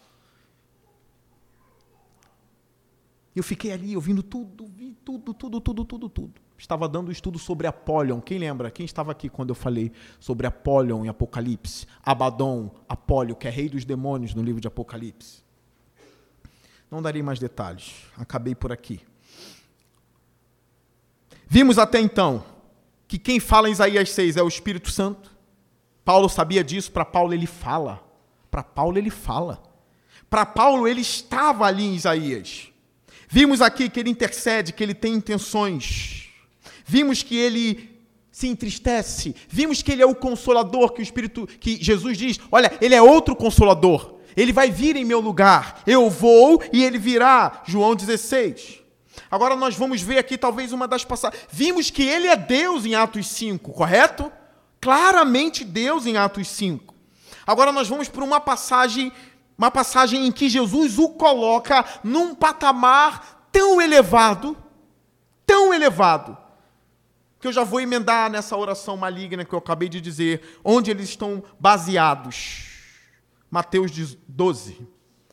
Eu 3.35 3.43
fiquei 3.43 3.71
ali 3.71 3.95
ouvindo 3.95 4.21
tudo, 4.21 4.67
vi 4.67 4.95
tudo, 5.03 5.33
tudo, 5.33 5.59
tudo, 5.59 5.85
tudo, 5.85 6.09
tudo. 6.09 6.33
Estava 6.57 6.87
dando 6.87 7.11
estudo 7.11 7.39
sobre 7.39 7.65
Apolion. 7.65 8.21
Quem 8.21 8.37
lembra? 8.37 8.69
Quem 8.69 8.85
estava 8.85 9.11
aqui 9.11 9.27
quando 9.27 9.49
eu 9.49 9.55
falei 9.55 9.91
sobre 10.19 10.45
Apolion 10.45 11.03
em 11.03 11.09
Apocalipse? 11.09 11.87
Abaddon, 12.03 12.71
Apólio, 12.87 13.35
que 13.35 13.47
é 13.47 13.51
rei 13.51 13.67
dos 13.67 13.83
demônios 13.83 14.35
no 14.35 14.43
livro 14.43 14.61
de 14.61 14.67
Apocalipse. 14.67 15.43
Não 16.91 17.01
darei 17.01 17.23
mais 17.23 17.39
detalhes. 17.39 18.05
Acabei 18.15 18.53
por 18.53 18.71
aqui. 18.71 19.01
Vimos 21.47 21.79
até 21.79 21.99
então 21.99 22.43
que 23.07 23.17
quem 23.17 23.39
fala 23.39 23.67
em 23.67 23.71
Isaías 23.71 24.11
6 24.11 24.37
é 24.37 24.43
o 24.43 24.47
Espírito 24.47 24.91
Santo. 24.91 25.31
Paulo 26.05 26.29
sabia 26.29 26.63
disso, 26.63 26.91
para 26.91 27.03
Paulo 27.03 27.33
ele 27.33 27.47
fala. 27.47 28.03
Para 28.49 28.63
Paulo 28.63 28.97
ele 28.97 29.09
fala. 29.09 29.61
Para 30.29 30.45
Paulo 30.45 30.87
ele 30.87 31.01
estava 31.01 31.65
ali 31.65 31.83
em 31.83 31.95
Isaías. 31.95 32.72
Vimos 33.33 33.63
aqui 33.63 33.89
que 33.89 33.99
ele 33.99 34.11
intercede, 34.11 34.71
que 34.71 34.83
ele 34.83 34.93
tem 34.93 35.15
intenções. 35.15 36.29
Vimos 36.85 37.23
que 37.23 37.35
ele 37.35 37.99
se 38.31 38.47
entristece. 38.47 39.35
Vimos 39.49 39.81
que 39.81 39.91
ele 39.91 40.03
é 40.03 40.05
o 40.05 40.13
consolador, 40.13 40.91
que 40.91 41.01
o 41.01 41.03
Espírito, 41.03 41.47
que 41.47 41.83
Jesus 41.83 42.15
diz, 42.15 42.39
olha, 42.51 42.71
ele 42.79 42.93
é 42.93 43.01
outro 43.01 43.35
consolador. 43.35 44.19
Ele 44.37 44.53
vai 44.53 44.69
vir 44.69 44.95
em 44.95 45.03
meu 45.03 45.19
lugar. 45.19 45.81
Eu 45.87 46.11
vou 46.11 46.61
e 46.71 46.83
ele 46.83 46.99
virá. 46.99 47.63
João 47.65 47.95
16. 47.95 48.81
Agora 49.31 49.55
nós 49.55 49.75
vamos 49.75 49.99
ver 49.99 50.19
aqui 50.19 50.37
talvez 50.37 50.71
uma 50.71 50.87
das 50.87 51.03
passagens. 51.03 51.41
Vimos 51.51 51.89
que 51.89 52.03
ele 52.03 52.27
é 52.27 52.35
Deus 52.35 52.85
em 52.85 52.93
Atos 52.93 53.25
5, 53.29 53.73
correto? 53.73 54.31
Claramente 54.79 55.65
Deus 55.65 56.05
em 56.05 56.17
Atos 56.17 56.47
5. 56.49 56.93
Agora 57.47 57.71
nós 57.71 57.87
vamos 57.87 58.07
para 58.07 58.23
uma 58.23 58.39
passagem, 58.39 59.11
uma 59.63 59.71
passagem 59.71 60.27
em 60.27 60.31
que 60.31 60.49
Jesus 60.49 60.99
o 60.99 61.07
coloca 61.09 61.85
num 62.03 62.35
patamar 62.35 63.47
tão 63.49 63.81
elevado, 63.81 64.57
tão 65.45 65.73
elevado, 65.73 66.37
que 67.39 67.47
eu 67.47 67.53
já 67.53 67.63
vou 67.63 67.79
emendar 67.79 68.29
nessa 68.29 68.57
oração 68.57 68.97
maligna 68.97 69.45
que 69.45 69.53
eu 69.53 69.59
acabei 69.59 69.87
de 69.87 70.01
dizer, 70.01 70.59
onde 70.65 70.91
eles 70.91 71.07
estão 71.07 71.41
baseados. 71.57 72.71
Mateus 73.49 74.17
12. 74.27 74.85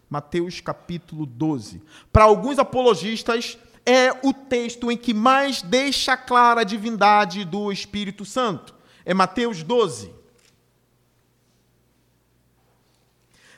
Mateus 0.09 0.61
capítulo 0.61 1.27
12. 1.27 1.83
Para 2.13 2.23
alguns 2.23 2.61
apologistas, 2.61 3.59
é 3.85 4.13
o 4.23 4.33
texto 4.33 4.93
em 4.93 4.97
que 4.97 5.13
mais 5.13 5.61
deixa 5.61 6.17
clara 6.17 6.61
a 6.61 6.65
divindade 6.65 7.45
do 7.45 7.73
Espírito 7.73 8.25
Santo. 8.25 8.77
É 9.05 9.13
Mateus 9.13 9.65
12. 9.65 10.20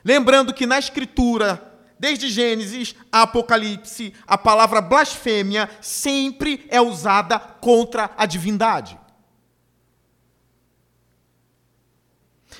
Lembrando 0.03 0.53
que 0.53 0.65
na 0.65 0.77
Escritura, 0.77 1.73
desde 1.97 2.29
Gênesis 2.29 2.95
a 3.11 3.21
Apocalipse, 3.21 4.13
a 4.27 4.37
palavra 4.37 4.81
blasfêmia 4.81 5.69
sempre 5.81 6.65
é 6.69 6.81
usada 6.81 7.39
contra 7.39 8.11
a 8.17 8.25
divindade. 8.25 8.99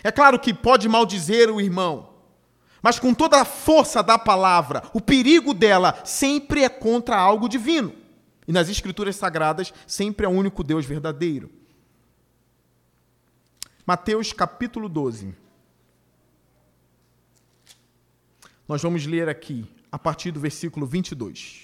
É 0.04 0.12
claro 0.12 0.40
que 0.40 0.54
pode 0.54 0.88
maldizer 0.88 1.50
o 1.50 1.62
irmão, 1.62 2.14
mas 2.82 3.00
com 3.00 3.14
toda 3.14 3.40
a 3.40 3.46
força 3.46 4.02
da 4.02 4.18
palavra, 4.18 4.84
o 4.94 5.00
perigo 5.00 5.54
dela 5.54 6.02
sempre 6.04 6.64
é 6.64 6.70
contra 6.70 7.18
algo 7.18 7.48
divino. 7.48 7.94
E 8.46 8.52
nas 8.52 8.70
Escrituras 8.70 9.16
Sagradas, 9.16 9.74
sempre 9.88 10.26
é 10.26 10.30
o 10.30 10.34
único 10.34 10.64
Deus 10.64 10.86
verdadeiro. 10.86 11.50
Mateus 13.86 14.34
capítulo 14.34 14.90
12. 14.90 15.43
Nós 18.74 18.82
vamos 18.82 19.06
ler 19.06 19.30
aqui, 19.30 19.68
a 19.92 20.00
partir 20.00 20.32
do 20.32 20.40
versículo 20.40 20.88
22. 20.88 21.60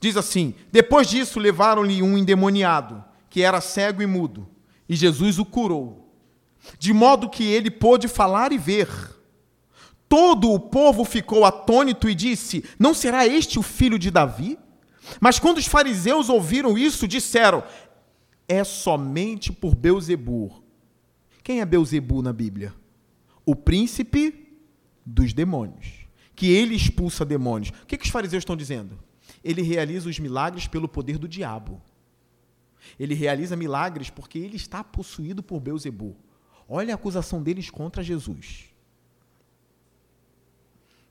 Diz 0.00 0.16
assim: 0.16 0.52
Depois 0.72 1.08
disso, 1.08 1.38
levaram-lhe 1.38 2.02
um 2.02 2.18
endemoniado, 2.18 3.04
que 3.30 3.40
era 3.40 3.60
cego 3.60 4.02
e 4.02 4.06
mudo, 4.06 4.48
e 4.88 4.96
Jesus 4.96 5.38
o 5.38 5.44
curou, 5.44 6.12
de 6.76 6.92
modo 6.92 7.30
que 7.30 7.44
ele 7.44 7.70
pôde 7.70 8.08
falar 8.08 8.50
e 8.50 8.58
ver. 8.58 8.88
Todo 10.08 10.50
o 10.50 10.58
povo 10.58 11.04
ficou 11.04 11.44
atônito 11.44 12.10
e 12.10 12.16
disse: 12.16 12.64
Não 12.76 12.92
será 12.92 13.24
este 13.24 13.60
o 13.60 13.62
filho 13.62 14.00
de 14.00 14.10
Davi? 14.10 14.58
Mas 15.20 15.38
quando 15.38 15.58
os 15.58 15.68
fariseus 15.68 16.28
ouviram 16.28 16.76
isso, 16.76 17.06
disseram: 17.06 17.62
É 18.48 18.64
somente 18.64 19.52
por 19.52 19.76
Beuzebu. 19.76 20.64
Quem 21.44 21.60
é 21.60 21.64
Beuzebu 21.64 22.22
na 22.22 22.32
Bíblia? 22.32 22.74
O 23.46 23.54
príncipe 23.54 24.41
dos 25.04 25.32
demônios. 25.32 26.06
Que 26.34 26.50
ele 26.50 26.74
expulsa 26.74 27.24
demônios. 27.24 27.70
O 27.82 27.86
que, 27.86 27.96
que 27.96 28.04
os 28.04 28.10
fariseus 28.10 28.42
estão 28.42 28.56
dizendo? 28.56 28.98
Ele 29.44 29.62
realiza 29.62 30.08
os 30.08 30.18
milagres 30.18 30.66
pelo 30.66 30.88
poder 30.88 31.18
do 31.18 31.28
diabo. 31.28 31.80
Ele 32.98 33.14
realiza 33.14 33.56
milagres 33.56 34.10
porque 34.10 34.38
ele 34.38 34.56
está 34.56 34.82
possuído 34.82 35.42
por 35.42 35.60
Beuzebu. 35.60 36.16
Olha 36.68 36.94
a 36.94 36.96
acusação 36.96 37.42
deles 37.42 37.70
contra 37.70 38.02
Jesus. 38.02 38.72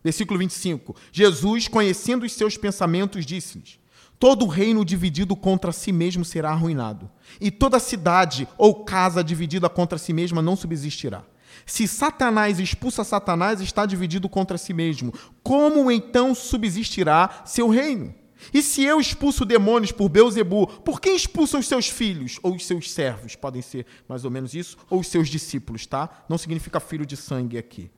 Versículo 0.03 0.39
25. 0.39 0.95
Jesus, 1.11 1.67
conhecendo 1.67 2.25
os 2.25 2.33
seus 2.33 2.57
pensamentos, 2.57 3.25
disse-lhes: 3.25 3.79
Todo 4.17 4.47
reino 4.47 4.83
dividido 4.83 5.35
contra 5.35 5.71
si 5.71 5.91
mesmo 5.91 6.25
será 6.25 6.51
arruinado, 6.51 7.09
e 7.39 7.51
toda 7.51 7.79
cidade 7.79 8.47
ou 8.57 8.83
casa 8.83 9.23
dividida 9.23 9.69
contra 9.69 9.97
si 9.97 10.13
mesma 10.13 10.41
não 10.41 10.55
subsistirá. 10.55 11.23
Se 11.71 11.87
Satanás 11.87 12.59
expulsa 12.59 13.01
Satanás, 13.01 13.61
está 13.61 13.85
dividido 13.85 14.27
contra 14.27 14.57
si 14.57 14.73
mesmo. 14.73 15.13
Como 15.41 15.89
então 15.89 16.35
subsistirá 16.35 17.43
seu 17.45 17.69
reino? 17.69 18.13
E 18.53 18.61
se 18.61 18.83
eu 18.83 18.99
expulso 18.99 19.45
demônios 19.45 19.93
por 19.93 20.09
Beuzebu, 20.09 20.67
por 20.67 20.99
quem 20.99 21.15
expulsam 21.15 21.61
os 21.61 21.67
seus 21.69 21.87
filhos 21.87 22.39
ou 22.43 22.55
os 22.55 22.65
seus 22.65 22.91
servos? 22.91 23.37
Podem 23.37 23.61
ser 23.61 23.85
mais 24.05 24.25
ou 24.25 24.29
menos 24.29 24.53
isso, 24.53 24.75
ou 24.89 24.99
os 24.99 25.07
seus 25.07 25.29
discípulos, 25.29 25.85
tá? 25.85 26.09
Não 26.27 26.37
significa 26.37 26.81
filho 26.81 27.05
de 27.05 27.15
sangue 27.15 27.57
aqui. 27.57 27.89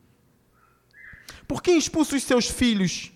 Por 1.47 1.63
quem 1.63 1.75
expulsa 1.75 2.15
os 2.15 2.21
seus 2.21 2.47
filhos 2.47 3.11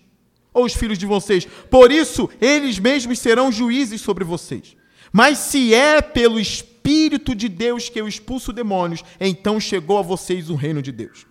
ou 0.52 0.64
os 0.64 0.74
filhos 0.74 0.98
de 0.98 1.06
vocês? 1.06 1.46
Por 1.70 1.92
isso, 1.92 2.28
eles 2.40 2.80
mesmos 2.80 3.20
serão 3.20 3.52
juízes 3.52 4.00
sobre 4.00 4.24
vocês. 4.24 4.76
Mas 5.12 5.38
se 5.38 5.72
é 5.72 6.02
pelo 6.02 6.40
Espírito 6.88 7.34
de 7.34 7.50
Deus 7.50 7.90
que 7.90 8.00
eu 8.00 8.08
expulso 8.08 8.50
demônios, 8.50 9.04
então 9.20 9.60
chegou 9.60 9.98
a 9.98 10.02
vocês 10.02 10.48
o 10.48 10.54
reino 10.54 10.80
de 10.80 10.90
Deus. 10.90 11.26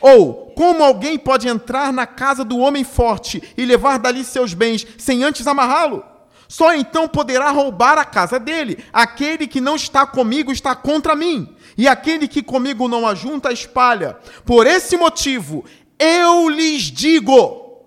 Ou, 0.00 0.52
como 0.54 0.84
alguém 0.84 1.18
pode 1.18 1.48
entrar 1.48 1.92
na 1.92 2.06
casa 2.06 2.44
do 2.44 2.58
homem 2.58 2.84
forte 2.84 3.42
e 3.56 3.64
levar 3.64 3.98
dali 3.98 4.22
seus 4.22 4.54
bens 4.54 4.86
sem 4.96 5.24
antes 5.24 5.44
amarrá-lo? 5.48 6.04
Só 6.46 6.72
então 6.72 7.08
poderá 7.08 7.50
roubar 7.50 7.98
a 7.98 8.04
casa 8.04 8.38
dele. 8.38 8.78
Aquele 8.92 9.48
que 9.48 9.60
não 9.60 9.74
está 9.74 10.06
comigo 10.06 10.52
está 10.52 10.76
contra 10.76 11.16
mim, 11.16 11.56
e 11.76 11.88
aquele 11.88 12.28
que 12.28 12.40
comigo 12.40 12.86
não 12.86 13.08
ajunta 13.08 13.52
espalha. 13.52 14.16
Por 14.44 14.68
esse 14.68 14.96
motivo, 14.96 15.64
eu 15.98 16.48
lhes 16.48 16.82
digo: 16.82 17.82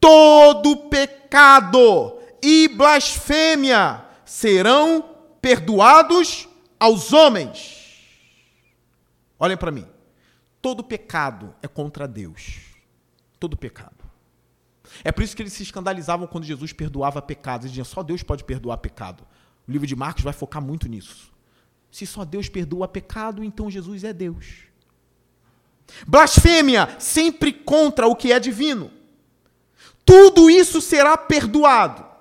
todo 0.00 0.88
pecado 0.88 2.16
e 2.42 2.68
blasfêmia 2.68 4.02
serão 4.24 5.11
perdoados 5.42 6.48
aos 6.78 7.12
homens. 7.12 7.82
Olhem 9.38 9.56
para 9.56 9.72
mim. 9.72 9.86
Todo 10.62 10.84
pecado 10.84 11.54
é 11.60 11.66
contra 11.66 12.06
Deus. 12.06 12.60
Todo 13.40 13.56
pecado. 13.56 13.96
É 15.02 15.10
por 15.10 15.24
isso 15.24 15.34
que 15.34 15.42
eles 15.42 15.52
se 15.52 15.64
escandalizavam 15.64 16.28
quando 16.28 16.44
Jesus 16.44 16.72
perdoava 16.72 17.20
pecados. 17.20 17.64
Eles 17.64 17.72
diziam, 17.72 17.84
só 17.84 18.02
Deus 18.02 18.22
pode 18.22 18.44
perdoar 18.44 18.78
pecado. 18.78 19.26
O 19.66 19.72
livro 19.72 19.86
de 19.86 19.96
Marcos 19.96 20.22
vai 20.22 20.32
focar 20.32 20.62
muito 20.62 20.88
nisso. 20.88 21.32
Se 21.90 22.06
só 22.06 22.24
Deus 22.24 22.48
perdoa 22.48 22.86
pecado, 22.86 23.42
então 23.42 23.70
Jesus 23.70 24.04
é 24.04 24.12
Deus. 24.12 24.64
Blasfêmia, 26.06 26.96
sempre 27.00 27.52
contra 27.52 28.06
o 28.06 28.14
que 28.14 28.32
é 28.32 28.38
divino. 28.38 28.90
Tudo 30.04 30.48
isso 30.48 30.80
será 30.80 31.16
perdoado. 31.16 32.11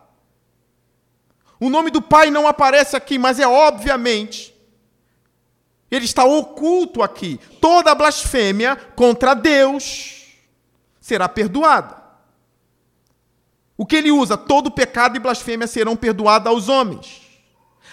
O 1.62 1.70
nome 1.70 1.92
do 1.92 2.02
Pai 2.02 2.32
não 2.32 2.48
aparece 2.48 2.98
aqui, 2.98 3.20
mas 3.20 3.40
é 3.40 3.48
obviamente. 3.48 4.52
Ele 5.92 6.06
está 6.06 6.26
oculto 6.26 7.04
aqui. 7.04 7.40
Toda 7.62 7.94
blasfêmia 7.94 8.76
contra 8.76 9.36
Deus 9.36 10.26
será 11.00 11.30
perdoada. 11.30 12.02
O 13.78 13.86
que 13.86 13.96
ele 13.96 14.12
usa? 14.12 14.36
Todo 14.36 14.72
pecado 14.72 15.16
e 15.16 15.20
blasfêmia 15.20 15.68
serão 15.68 15.96
perdoados 15.96 16.48
aos 16.48 16.68
homens. 16.68 17.22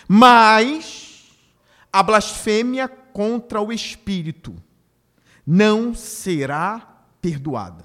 Mas 0.08 1.26
a 1.92 2.02
blasfêmia 2.02 2.88
contra 2.88 3.60
o 3.60 3.70
Espírito 3.70 4.56
não 5.46 5.94
será 5.94 7.04
perdoada. 7.20 7.84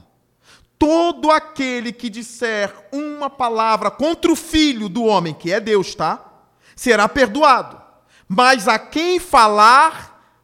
Todo 0.84 1.32
aquele 1.32 1.94
que 1.94 2.10
disser 2.10 2.76
uma 2.92 3.30
palavra 3.30 3.90
contra 3.90 4.30
o 4.30 4.36
filho 4.36 4.90
do 4.90 5.06
homem, 5.06 5.34
que 5.34 5.50
é 5.50 5.58
Deus, 5.58 5.96
tá? 5.96 6.44
Será 6.76 7.08
perdoado. 7.08 7.82
Mas 8.28 8.68
a 8.68 8.78
quem 8.78 9.18
falar, 9.18 10.38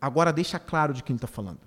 agora 0.00 0.32
deixa 0.32 0.58
claro 0.58 0.94
de 0.94 1.02
quem 1.02 1.16
está 1.16 1.26
falando. 1.26 1.60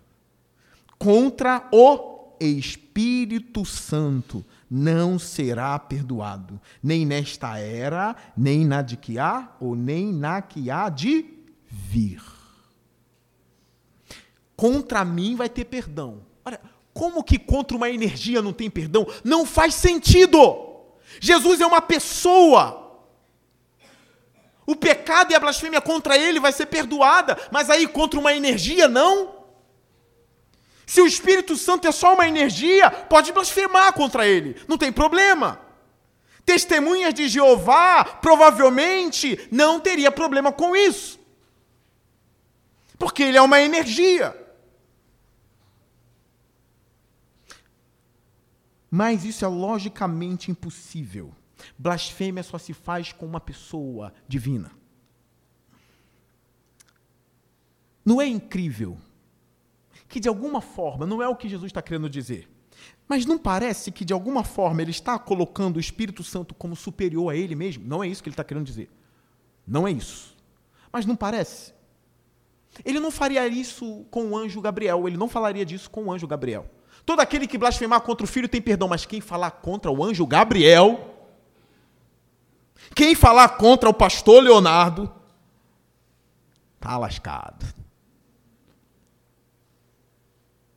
Contra 0.97 1.67
o 1.71 2.33
Espírito 2.39 3.63
Santo 3.63 4.43
não 4.67 5.19
será 5.19 5.77
perdoado, 5.77 6.59
nem 6.81 7.05
nesta 7.05 7.59
era, 7.59 8.15
nem 8.35 8.65
na 8.65 8.81
de 8.81 8.97
que 8.97 9.19
há, 9.19 9.49
ou 9.59 9.75
nem 9.75 10.11
na 10.11 10.41
que 10.41 10.71
há 10.71 10.89
de 10.89 11.23
vir 11.69 12.23
contra 14.57 15.05
mim 15.05 15.35
vai 15.35 15.47
ter 15.47 15.65
perdão. 15.65 16.25
Olha, 16.43 16.59
como 16.97 17.23
que 17.23 17.37
contra 17.37 17.77
uma 17.77 17.91
energia 17.91 18.41
não 18.41 18.51
tem 18.51 18.71
perdão? 18.71 19.05
Não 19.23 19.45
faz 19.45 19.75
sentido. 19.75 20.41
Jesus 21.19 21.61
é 21.61 21.65
uma 21.65 21.79
pessoa. 21.79 23.05
O 24.65 24.75
pecado 24.75 25.31
e 25.31 25.35
a 25.35 25.39
blasfêmia 25.39 25.79
contra 25.79 26.17
ele 26.17 26.39
vai 26.39 26.51
ser 26.51 26.65
perdoada, 26.65 27.37
mas 27.51 27.69
aí 27.69 27.87
contra 27.87 28.19
uma 28.19 28.33
energia 28.33 28.87
não? 28.87 29.45
Se 30.87 30.99
o 30.99 31.05
Espírito 31.05 31.55
Santo 31.55 31.87
é 31.87 31.91
só 31.91 32.15
uma 32.15 32.27
energia, 32.27 32.89
pode 32.89 33.31
blasfemar 33.31 33.93
contra 33.93 34.25
ele, 34.27 34.59
não 34.67 34.77
tem 34.77 34.91
problema. 34.91 35.61
Testemunhas 36.43 37.13
de 37.13 37.27
Jeová 37.27 38.03
provavelmente 38.03 39.47
não 39.51 39.79
teria 39.79 40.11
problema 40.11 40.51
com 40.51 40.75
isso. 40.75 41.19
Porque 42.97 43.21
ele 43.21 43.37
é 43.37 43.41
uma 43.41 43.61
energia. 43.61 44.46
Mas 48.97 49.23
isso 49.23 49.45
é 49.45 49.47
logicamente 49.47 50.49
impossível. 50.49 51.31
Blasfêmia 51.77 52.41
só 52.41 52.57
se 52.57 52.73
faz 52.73 53.11
com 53.11 53.27
uma 53.27 53.39
pessoa 53.39 54.11
divina. 54.27 54.71
Não 58.03 58.19
é 58.19 58.25
incrível 58.25 58.97
que, 60.07 60.19
de 60.19 60.27
alguma 60.27 60.61
forma, 60.61 61.05
não 61.05 61.21
é 61.21 61.27
o 61.27 61.35
que 61.35 61.47
Jesus 61.47 61.69
está 61.69 61.79
querendo 61.79 62.09
dizer, 62.09 62.49
mas 63.07 63.23
não 63.23 63.37
parece 63.37 63.91
que, 63.91 64.03
de 64.03 64.13
alguma 64.13 64.43
forma, 64.43 64.81
ele 64.81 64.89
está 64.89 65.19
colocando 65.19 65.77
o 65.77 65.79
Espírito 65.79 66.23
Santo 66.23 66.55
como 66.55 66.75
superior 66.75 67.31
a 67.31 67.35
ele 67.35 67.53
mesmo? 67.53 67.85
Não 67.85 68.03
é 68.03 68.07
isso 68.07 68.23
que 68.23 68.29
ele 68.29 68.33
está 68.33 68.43
querendo 68.43 68.65
dizer. 68.65 68.89
Não 69.67 69.87
é 69.87 69.91
isso. 69.91 70.35
Mas 70.91 71.05
não 71.05 71.15
parece. 71.15 71.71
Ele 72.83 72.99
não 72.99 73.11
faria 73.11 73.47
isso 73.47 74.07
com 74.09 74.31
o 74.31 74.35
anjo 74.35 74.59
Gabriel, 74.59 75.07
ele 75.07 75.17
não 75.17 75.29
falaria 75.29 75.63
disso 75.63 75.87
com 75.87 76.05
o 76.05 76.11
anjo 76.11 76.25
Gabriel. 76.25 76.67
Todo 77.07 77.21
aquele 77.21 77.47
que 77.47 77.57
blasfemar 77.57 78.01
contra 78.01 78.25
o 78.25 78.27
filho 78.27 78.49
tem 78.49 78.61
perdão, 78.61 78.89
mas 78.89 79.05
quem 79.05 79.21
falar 79.21 79.49
contra 79.49 79.89
o 79.89 80.03
anjo 80.03 80.27
Gabriel, 80.27 81.15
quem 82.93 83.15
falar 83.15 83.47
contra 83.55 83.87
o 83.87 83.93
pastor 83.93 84.43
Leonardo, 84.43 85.09
está 86.75 86.97
lascado. 86.97 87.65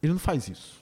Ele 0.00 0.12
não 0.12 0.20
faz 0.20 0.46
isso. 0.46 0.80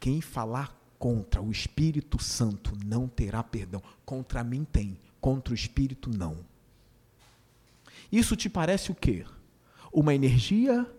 Quem 0.00 0.22
falar 0.22 0.74
contra 0.98 1.42
o 1.42 1.50
Espírito 1.50 2.18
Santo 2.18 2.72
não 2.86 3.06
terá 3.06 3.42
perdão. 3.42 3.82
Contra 4.02 4.42
mim 4.42 4.64
tem, 4.64 4.98
contra 5.20 5.52
o 5.52 5.54
Espírito 5.54 6.08
não. 6.08 6.38
Isso 8.10 8.34
te 8.34 8.48
parece 8.48 8.90
o 8.90 8.94
quê? 8.94 9.26
Uma 9.92 10.14
energia 10.14 10.90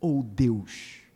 ou 0.00 0.24
Deus? 0.24 1.06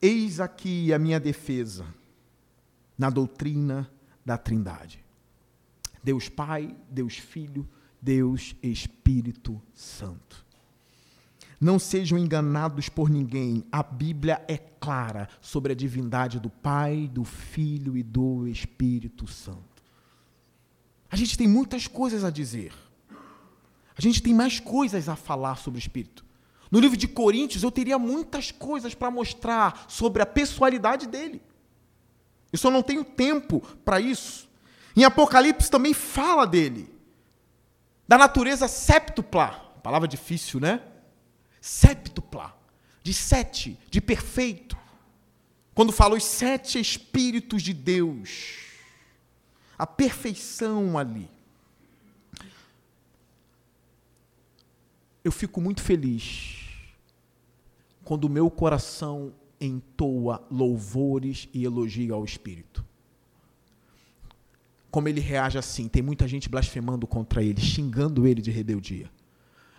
Eis 0.00 0.38
aqui 0.38 0.92
a 0.92 0.98
minha 0.98 1.18
defesa 1.18 1.86
na 2.96 3.10
doutrina 3.10 3.90
da 4.24 4.38
Trindade. 4.38 5.04
Deus 6.02 6.28
Pai, 6.28 6.76
Deus 6.88 7.18
Filho, 7.18 7.68
Deus 8.00 8.54
Espírito 8.62 9.60
Santo. 9.74 10.46
Não 11.60 11.78
sejam 11.78 12.16
enganados 12.16 12.88
por 12.88 13.10
ninguém. 13.10 13.64
A 13.72 13.82
Bíblia 13.82 14.44
é 14.46 14.56
clara 14.56 15.28
sobre 15.40 15.72
a 15.72 15.76
divindade 15.76 16.38
do 16.38 16.48
Pai, 16.48 17.10
do 17.12 17.24
Filho 17.24 17.96
e 17.96 18.02
do 18.02 18.46
Espírito 18.46 19.26
Santo. 19.26 19.82
A 21.10 21.16
gente 21.16 21.36
tem 21.36 21.48
muitas 21.48 21.88
coisas 21.88 22.22
a 22.22 22.30
dizer. 22.30 22.72
A 23.96 24.00
gente 24.00 24.22
tem 24.22 24.32
mais 24.32 24.60
coisas 24.60 25.08
a 25.08 25.16
falar 25.16 25.56
sobre 25.56 25.78
o 25.78 25.80
Espírito. 25.80 26.24
No 26.70 26.80
livro 26.80 26.96
de 26.96 27.08
Coríntios, 27.08 27.62
eu 27.62 27.70
teria 27.70 27.98
muitas 27.98 28.50
coisas 28.50 28.94
para 28.94 29.10
mostrar 29.10 29.86
sobre 29.88 30.22
a 30.22 30.26
pessoalidade 30.26 31.06
dele. 31.06 31.42
Eu 32.52 32.58
só 32.58 32.70
não 32.70 32.82
tenho 32.82 33.04
tempo 33.04 33.60
para 33.84 34.00
isso. 34.00 34.48
Em 34.94 35.04
Apocalipse 35.04 35.70
também 35.70 35.94
fala 35.94 36.46
dele, 36.46 36.92
da 38.06 38.18
natureza 38.18 38.68
septupla. 38.68 39.50
Palavra 39.82 40.08
difícil, 40.08 40.60
né? 40.60 40.82
Septupla, 41.60 42.54
de 43.02 43.14
sete, 43.14 43.78
de 43.90 44.00
perfeito. 44.00 44.76
Quando 45.74 45.92
fala 45.92 46.16
os 46.16 46.24
sete 46.24 46.78
Espíritos 46.78 47.62
de 47.62 47.72
Deus, 47.72 48.56
a 49.78 49.86
perfeição 49.86 50.98
ali. 50.98 51.30
Eu 55.22 55.30
fico 55.30 55.60
muito 55.60 55.82
feliz 55.82 56.57
quando 58.08 58.24
o 58.24 58.30
meu 58.30 58.50
coração 58.50 59.34
entoa 59.60 60.42
louvores 60.50 61.46
e 61.52 61.62
elogia 61.62 62.14
ao 62.14 62.24
Espírito. 62.24 62.82
Como 64.90 65.10
ele 65.10 65.20
reage 65.20 65.58
assim? 65.58 65.88
Tem 65.88 66.00
muita 66.00 66.26
gente 66.26 66.48
blasfemando 66.48 67.06
contra 67.06 67.42
ele, 67.42 67.60
xingando 67.60 68.26
ele 68.26 68.40
de 68.40 68.50
rebeldia. 68.50 69.10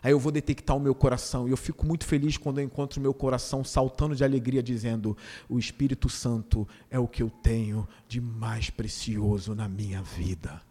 Aí 0.03 0.11
eu 0.11 0.19
vou 0.19 0.31
detectar 0.31 0.77
o 0.77 0.79
meu 0.79 0.93
coração 0.93 1.47
e 1.47 1.51
eu 1.51 1.57
fico 1.57 1.87
muito 1.87 2.05
feliz 2.05 2.37
quando 2.37 2.59
eu 2.59 2.65
encontro 2.65 2.99
o 2.99 3.01
meu 3.01 3.15
coração 3.15 3.63
saltando 3.63 4.15
de 4.15 4.23
alegria, 4.23 4.61
dizendo: 4.61 5.17
O 5.49 5.57
Espírito 5.57 6.07
Santo 6.07 6.67
é 6.91 6.99
o 6.99 7.07
que 7.07 7.23
eu 7.23 7.31
tenho 7.31 7.87
de 8.07 8.21
mais 8.21 8.69
precioso 8.69 9.55
na 9.55 9.67
minha 9.67 10.03
vida. 10.03 10.61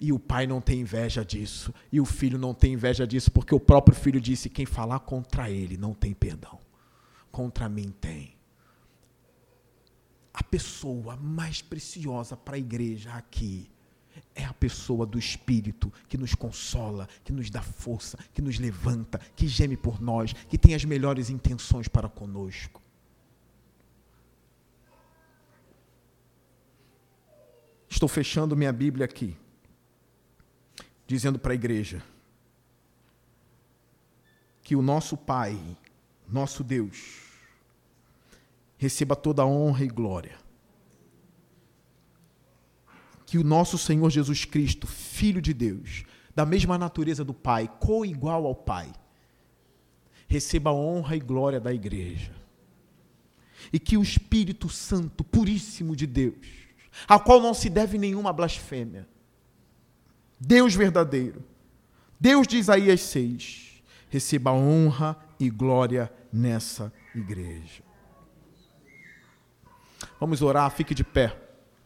E 0.00 0.12
o 0.12 0.18
pai 0.18 0.46
não 0.46 0.62
tem 0.62 0.80
inveja 0.80 1.22
disso, 1.22 1.74
e 1.92 2.00
o 2.00 2.06
filho 2.06 2.38
não 2.38 2.54
tem 2.54 2.72
inveja 2.72 3.06
disso, 3.06 3.30
porque 3.30 3.54
o 3.54 3.60
próprio 3.60 3.94
filho 3.94 4.18
disse: 4.20 4.48
Quem 4.48 4.64
falar 4.64 5.00
contra 5.00 5.50
ele 5.50 5.76
não 5.76 5.92
tem 5.92 6.14
perdão, 6.14 6.58
contra 7.30 7.68
mim 7.68 7.92
tem. 8.00 8.34
A 10.32 10.42
pessoa 10.42 11.16
mais 11.16 11.60
preciosa 11.60 12.34
para 12.34 12.56
a 12.56 12.58
igreja 12.58 13.12
aqui 13.12 13.70
é 14.34 14.44
a 14.44 14.54
pessoa 14.54 15.04
do 15.04 15.18
Espírito 15.18 15.92
que 16.08 16.16
nos 16.16 16.34
consola, 16.34 17.08
que 17.22 17.32
nos 17.32 17.50
dá 17.50 17.60
força, 17.60 18.18
que 18.32 18.40
nos 18.40 18.58
levanta, 18.58 19.18
que 19.36 19.46
geme 19.46 19.76
por 19.76 20.00
nós, 20.00 20.32
que 20.32 20.56
tem 20.56 20.74
as 20.74 20.84
melhores 20.84 21.30
intenções 21.30 21.88
para 21.88 22.08
conosco. 22.08 22.80
Estou 27.88 28.08
fechando 28.08 28.56
minha 28.56 28.72
Bíblia 28.72 29.04
aqui, 29.04 29.36
dizendo 31.10 31.40
para 31.40 31.50
a 31.50 31.56
igreja 31.56 32.00
que 34.62 34.76
o 34.76 34.80
nosso 34.80 35.16
Pai, 35.16 35.58
nosso 36.28 36.62
Deus, 36.62 37.24
receba 38.78 39.16
toda 39.16 39.42
a 39.42 39.46
honra 39.46 39.84
e 39.84 39.88
glória 39.88 40.38
que 43.26 43.38
o 43.38 43.44
nosso 43.44 43.76
Senhor 43.76 44.08
Jesus 44.08 44.44
Cristo, 44.44 44.86
Filho 44.86 45.40
de 45.40 45.52
Deus, 45.52 46.04
da 46.32 46.46
mesma 46.46 46.78
natureza 46.78 47.24
do 47.24 47.34
Pai, 47.34 47.68
co-igual 47.80 48.46
ao 48.46 48.54
Pai, 48.54 48.92
receba 50.28 50.70
a 50.70 50.74
honra 50.74 51.16
e 51.16 51.20
glória 51.20 51.60
da 51.60 51.72
igreja. 51.72 52.32
E 53.72 53.78
que 53.78 53.96
o 53.96 54.02
Espírito 54.02 54.68
Santo, 54.68 55.24
puríssimo 55.24 55.94
de 55.94 56.06
Deus, 56.06 56.46
a 57.06 57.18
qual 57.18 57.40
não 57.40 57.54
se 57.54 57.68
deve 57.68 57.98
nenhuma 57.98 58.32
blasfêmia, 58.32 59.08
Deus 60.40 60.74
verdadeiro, 60.74 61.44
Deus 62.18 62.46
de 62.46 62.56
Isaías 62.56 63.02
6, 63.02 63.82
receba 64.08 64.52
honra 64.52 65.16
e 65.38 65.50
glória 65.50 66.10
nessa 66.32 66.92
igreja. 67.14 67.82
Vamos 70.18 70.40
orar, 70.40 70.70
fique 70.70 70.94
de 70.94 71.04
pé. 71.04 71.49